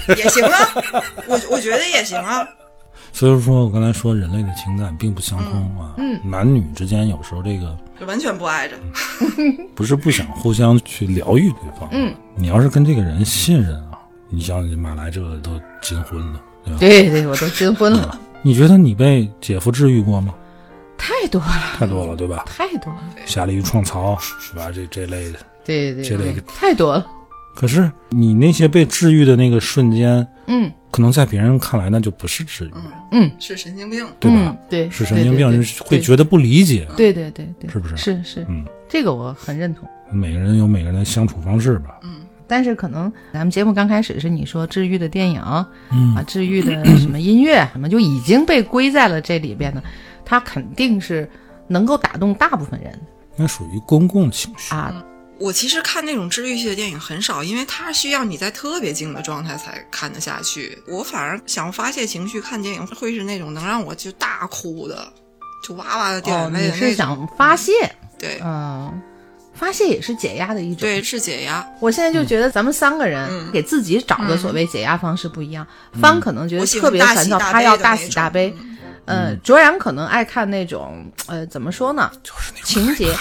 [0.06, 0.68] 就也行啊。
[1.26, 2.46] 我我觉得也行啊。
[3.10, 8.76] 所以说我刚才说人类的情感并不相通啊，嗯男女之间有时候这个就完全不挨着。
[9.74, 16.78] 不是不想互相去疗愈对方，嗯，你要是跟这个人信任啊，你像马来这都金婚了，对吧？
[16.78, 20.34] 对对，我都金婚了， 你觉得你被姐夫治愈过吗？
[20.96, 22.44] 太多了，太多了，对吧？
[22.46, 23.00] 太多了。
[23.24, 24.70] 下了一创槽，是吧？
[24.72, 25.38] 这这类的。
[25.64, 27.06] 对对对这类，太多了。
[27.58, 32.72] 可是你那些被治愈的那个瞬间，嗯可能在别人看来那就不是治愈，
[33.10, 34.36] 嗯，是神经病，对吧？
[34.46, 36.86] 嗯对，是神经病，人会觉得不理解。
[36.96, 39.88] 对对对对，是不是是是，嗯，这个我很认同。
[40.12, 41.98] 每个人有每个人的相处方式吧。
[42.04, 45.42] 嗯但是可能咱们节目刚开始是你说治愈的电影、
[45.90, 49.82] 嗯啊，治愈的什么音乐 什么，就已经被归在了这里边的，
[50.24, 51.28] 它肯定是
[51.66, 52.96] 能够打动大部分人
[53.36, 54.72] 那属于公共情绪。
[54.72, 55.04] 啊。
[55.38, 60.76] 我其实看那种治愈系的电影很少，因为它需要你在特别静的状态才看得下去。
[60.88, 65.12] 我反而想发泄情绪，看电影会是那种能让我就大哭的，
[65.66, 66.76] 就哇哇的掉哦，眼泪你。
[66.76, 67.72] 是想发泄，
[68.18, 69.00] 对嗯，
[69.54, 70.80] 发泄也是解压的一种。
[70.80, 71.64] 对，是解压。
[71.80, 75.66] 我现在就觉得咱们三个人嗯给自己找的所谓解压方式不一样。
[76.00, 78.52] 方可能觉得特别烦躁，他要大喜大悲。
[78.58, 78.77] 嗯
[79.08, 82.10] 呃，卓然可能爱看那种呃，怎么说呢？
[82.22, 83.14] 就是那种情节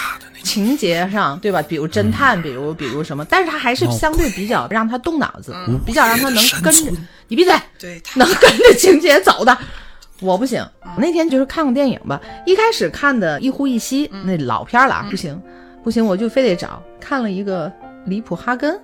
[0.44, 1.60] 情节上，对吧？
[1.62, 5.80] 比如侦探，比如比如什么，但是他还是相对比较让他动脑子，嗯。
[5.84, 6.92] 比较让他能跟着
[7.26, 9.56] 你闭嘴，对，能跟着情节走的。
[10.20, 10.64] 我不行，
[10.96, 15.40] 那天就是看个电影吧，一开始看的一呼一吸，那老片儿了啊，不行，
[15.84, 17.72] 不行，我就非得找看了一个
[18.04, 18.78] 离谱哈根，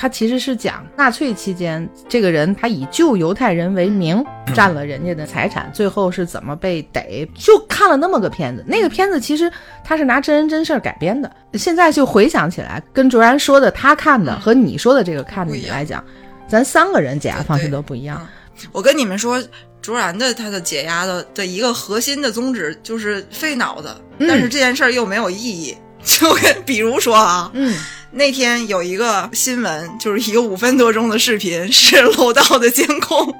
[0.00, 4.24] 它其实是讲纳粹期间这个人他以救犹太人为名
[4.54, 7.28] 占了人家的财产，最后是怎么被逮。
[7.34, 9.50] 就看了那么个片子，那个片子其实
[9.84, 11.28] 他是拿真人真事儿改编的。
[11.54, 16.04] 现在就回想起来，跟卓然说的他看的和你说的这个看的你来讲，
[16.46, 18.24] 咱三个人解压方式都不一样。
[18.70, 19.42] 我跟你们说，
[19.82, 23.88] 卓然的他的解压的的一个核心的宗旨就是费脑子，
[24.18, 25.76] 嗯但是这件事儿又没有意义。
[26.04, 27.76] 就跟比如说啊，嗯，
[28.10, 33.34] 那天有一个新闻，就是一个五分多钟的视频，是楼道的监控。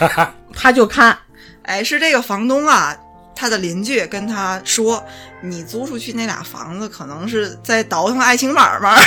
[0.54, 1.16] 他就看，
[1.62, 2.96] 哎，是这个房东啊，
[3.36, 5.04] 他的邻居跟他说，
[5.42, 8.98] 你租出去那俩房子可能是在倒腾爱情买卖。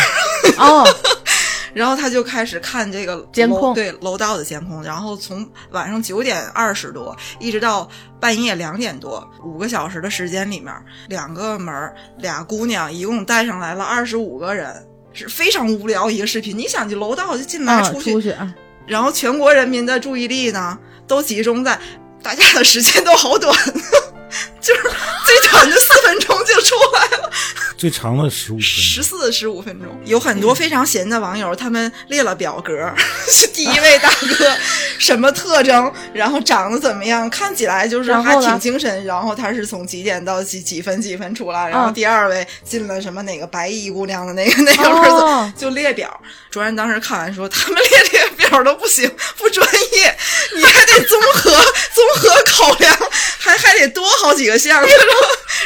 [0.58, 0.86] 哦，
[1.74, 7.90] 然后他就开始看这个监控对楼道的监控，然后从晚上九点二十多一直到
[8.20, 10.72] 半夜两点多，五个小时的时间里面，
[11.08, 14.86] 两个门儿俩姑娘，一共带上来了二十五个人，
[15.18, 16.58] 是非常无聊一个视频。
[16.58, 18.54] 你想，就楼道就进来啊，出去，出去啊，
[18.86, 21.80] 然后全国人民的注意力呢都集中在
[22.22, 23.54] 大家的时间都好短，
[24.62, 24.82] 就是
[25.26, 27.32] 最短的四分钟就出来了。
[27.78, 29.04] 最长的十五分十钟。
[29.04, 32.92] 四十五分钟，有很多非常闲的网友，他们列了表格，
[33.54, 34.58] 第一位大哥
[34.98, 46.20] 什么特征，然后长得怎么样，看起来就是还挺精神，然后他是从几点到几几分几分出来，然后嗯第二位进了什么哪个白衣姑娘的那个那个日子、哦 就列表。
[46.50, 49.08] 卓然当时看完说，他们列列表都不行，
[49.38, 50.18] 不专业，
[50.58, 51.52] 你还得综合
[51.94, 52.98] 综合考量，
[53.38, 54.84] 还还得多好几个项，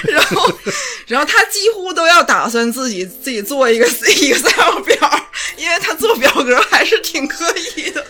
[0.03, 0.51] 然后
[1.07, 4.97] 然后他几乎都要打算自己自己做一个 Excel 表，
[5.57, 7.45] 因为他做表格还是挺刻
[7.75, 8.05] 意的。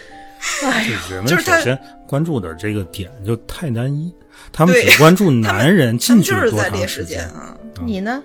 [0.63, 4.13] 哎就是人们就是他首先关注的这个点就太单一，
[4.51, 7.05] 他们只关注 男人进去就是在列多长时间。
[7.05, 8.21] 时间啊，你呢？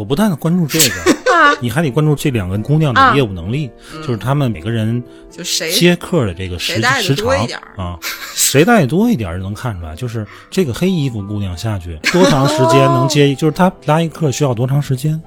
[0.00, 0.94] 我不但关注这个，
[1.36, 3.70] 啊，你还得关注这两个姑娘啊的业务能力，
[4.00, 7.28] 就是他们每个人就谁接客的这个时时长
[7.76, 7.98] 啊，
[8.34, 9.94] 谁带的多一点就能看出来。
[9.94, 15.20] 就是这个黑衣服姑娘下去 多长时间能接一，就是她拉一客需要多长时间，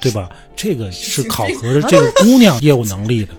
[0.00, 0.30] 对吧？
[0.56, 3.34] 这个是 考核的这个姑娘业务能力的，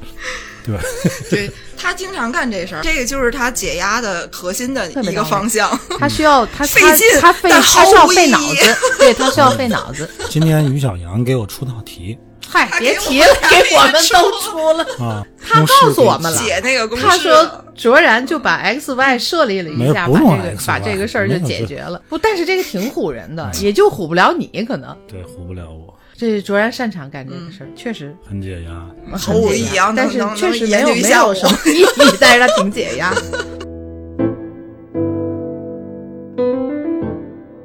[0.64, 0.84] 对吧？
[1.32, 5.78] 对他经常干这事儿，这个就是他解压的核心的一个方向。
[6.00, 8.18] 他需要他 他费劲他费但他需要毫无意义。
[8.18, 10.10] 费脑子， 对他需要费脑子。
[10.30, 12.18] 今天于小阳给我出道题。
[12.48, 14.86] 嗨，别提了，给我们都出了。
[15.04, 22.00] 啊，他告诉我们了解那个公式，他说卓然就把 x y 设立了一下，把这个把这个事儿就解决了。
[22.08, 24.96] 不，但是这个挺唬人的，也就唬不了你，可能。
[25.08, 28.88] 对唬不了我，这卓然擅长干这个事儿，确实很解压。
[29.18, 31.86] 毫无意义啊但是确实没有没有什么 意义，
[32.22, 33.14] 但是他挺解压。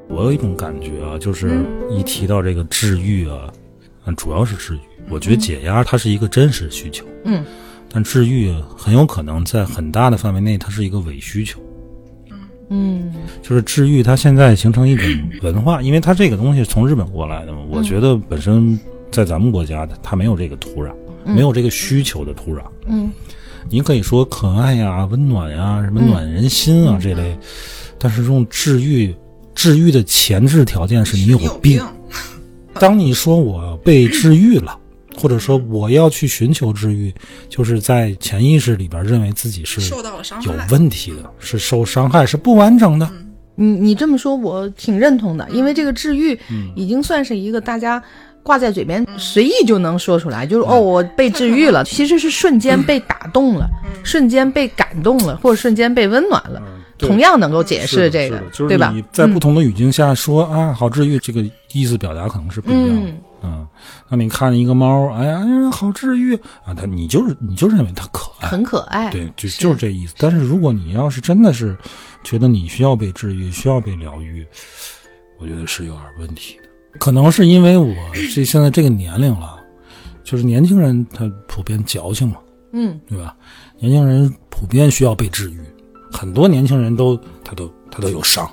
[0.08, 3.52] 我有一种感觉啊，就是嗯一提到这个治愈啊，
[4.06, 4.80] 嗯，主要是治愈。
[5.08, 7.44] 我觉得解压它是一个真实需求，嗯，
[7.88, 11.60] 但治愈很有可能在很大的范围内，它是一个伪需求。
[12.70, 13.12] 嗯
[13.42, 15.04] 就是治愈，它现在形成一种
[15.42, 17.58] 文化，因为它这个东西从日本过来的嘛。
[17.68, 18.78] 我觉得本身
[19.10, 20.92] 在咱们国家的，它没有这个土壤，
[21.24, 22.62] 没有这个需求的土壤。
[22.86, 23.10] 嗯
[23.68, 27.36] 你可以说可爱呀、温暖呀、什么暖人心啊、这类，
[27.98, 29.14] 但是这种治愈，
[29.54, 31.82] 治愈的前置条件是你有病。
[32.74, 34.78] 当你说我被治愈了，
[35.20, 37.12] 或者说我要去寻求治愈，
[37.50, 40.52] 就是在潜意识里边认为自己是受到了伤有。
[40.70, 43.10] 问题的，是受伤害，是不完整的。
[43.56, 46.72] 你你这么说，我挺认同的，因为这个治愈嗯。
[46.74, 48.02] 已经算是一个大家
[48.42, 53.68] 挂在嘴边，随意就能说出来，就是哦，我被治愈了，其实是瞬间被打动了，
[54.02, 56.62] 瞬间被感动了，或者瞬间被温暖了，
[56.96, 57.06] 对。
[57.06, 58.90] 同样能够解释这个对吧？
[58.94, 59.04] 你？
[59.12, 63.10] 在不同的语境下说、啊，好治愈，这个意思表达可能是不一样的。
[63.10, 63.66] 嗯嗯，
[64.08, 65.40] 那你看一个猫，哎呀，
[65.72, 66.34] 好治愈
[66.64, 70.14] 啊，它你就是你就认为它可爱，很可爱，对，就就是这意思。
[70.18, 71.76] 但是如果你要是真的是
[72.22, 74.46] 觉得你需要被治愈，需要被疗愈，
[75.38, 76.68] 我觉得是有点问题的。
[76.98, 77.94] 可能是因为我
[78.34, 79.58] 这现在这个年龄了，
[80.24, 82.36] 就是年轻人他普遍矫情嘛，
[82.72, 83.34] 嗯，对吧？
[83.78, 85.60] 年轻人普遍需要被治愈，
[86.12, 88.46] 很多年轻人都他都他都有伤。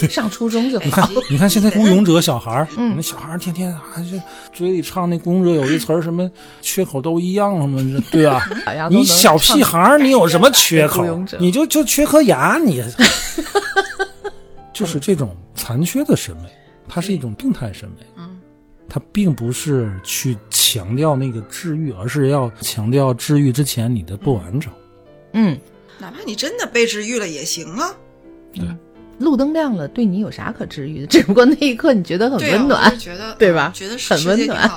[0.08, 4.20] 上初中就你看好，，你看现在孤勇者小孩儿，嗯那小孩儿天天啊，就
[4.52, 6.30] 嘴里唱那孤勇者有一词儿什么
[6.60, 8.48] 缺口都一样什么的，对吧？
[8.90, 11.04] 你小屁孩儿，你有什么缺 口？
[11.38, 12.84] 你就就缺颗牙，你
[14.72, 16.44] 就是这种残缺的审美，
[16.88, 18.06] 它是一种病态审美。
[18.16, 18.38] 嗯，
[18.88, 24.72] 它并不是去强调那个治愈，而是要强调治愈之前你的不完整。
[25.32, 25.58] 嗯，
[25.98, 27.92] 哪怕你真的被治愈了也行啊。
[29.18, 31.06] 路灯亮了，对你有啥可治愈的？
[31.08, 32.92] 只不过那一刻你觉得很温暖
[33.38, 34.70] 对吧觉得很温暖。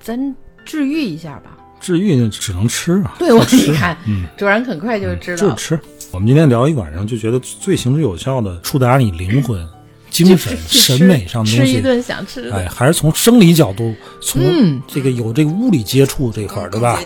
[0.00, 1.56] 咱治愈一下吧。
[1.80, 5.78] 治愈只能吃啊，对，我你看，嗯，卓然很快就知道，就吃。
[6.12, 9.66] 我们今天聊一晚上，就觉得最行之有效的触达你灵魂、
[10.14, 11.72] 精神、审美上的东西。
[11.72, 13.92] 吃一顿想吃的，哎，还是从生理角度，
[14.22, 17.00] 从嗯这个有这个物理接触这块儿，对吧。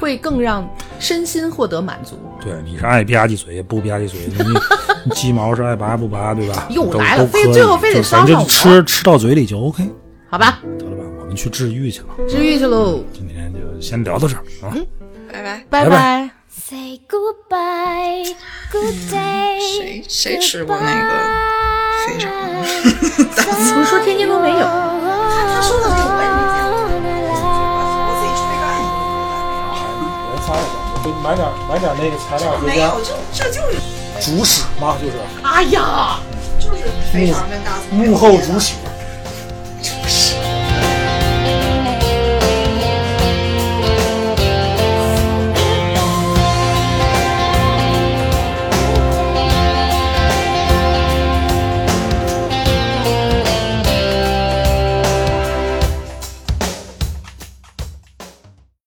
[0.00, 0.68] 会更让
[0.98, 2.18] 身心获得满足。
[2.42, 4.34] 对，你是爱吧唧嘴不吧唧嘴，你
[5.04, 6.66] 你 鸡毛是爱拔不拔，对吧？
[6.70, 9.88] 又来了非最后非得就反正吃吃到嘴里就 OK，
[10.28, 11.04] 好吧，得了吧？
[11.20, 14.74] 我们去治愈去了，治愈去喽，今天就先聊到这儿啊。
[15.32, 15.64] 拜拜。
[15.70, 16.30] 拜拜拜。
[16.54, 18.34] Say goodbye,
[18.70, 19.58] good day.
[19.78, 21.51] 谁谁吃过那个
[22.06, 22.30] 非常？
[23.74, 26.74] 不是说天津都没有，他说的这个我也没见过。
[26.84, 28.64] 我自己出去干
[30.28, 30.48] 我擦，
[30.92, 32.84] 我就买点买点那个材料回没有，
[33.32, 33.72] 这这就是
[34.20, 36.18] 主使嘛，就是哎呀，
[36.58, 36.76] 就是
[37.12, 38.74] 非常跟大葱幕后煮血。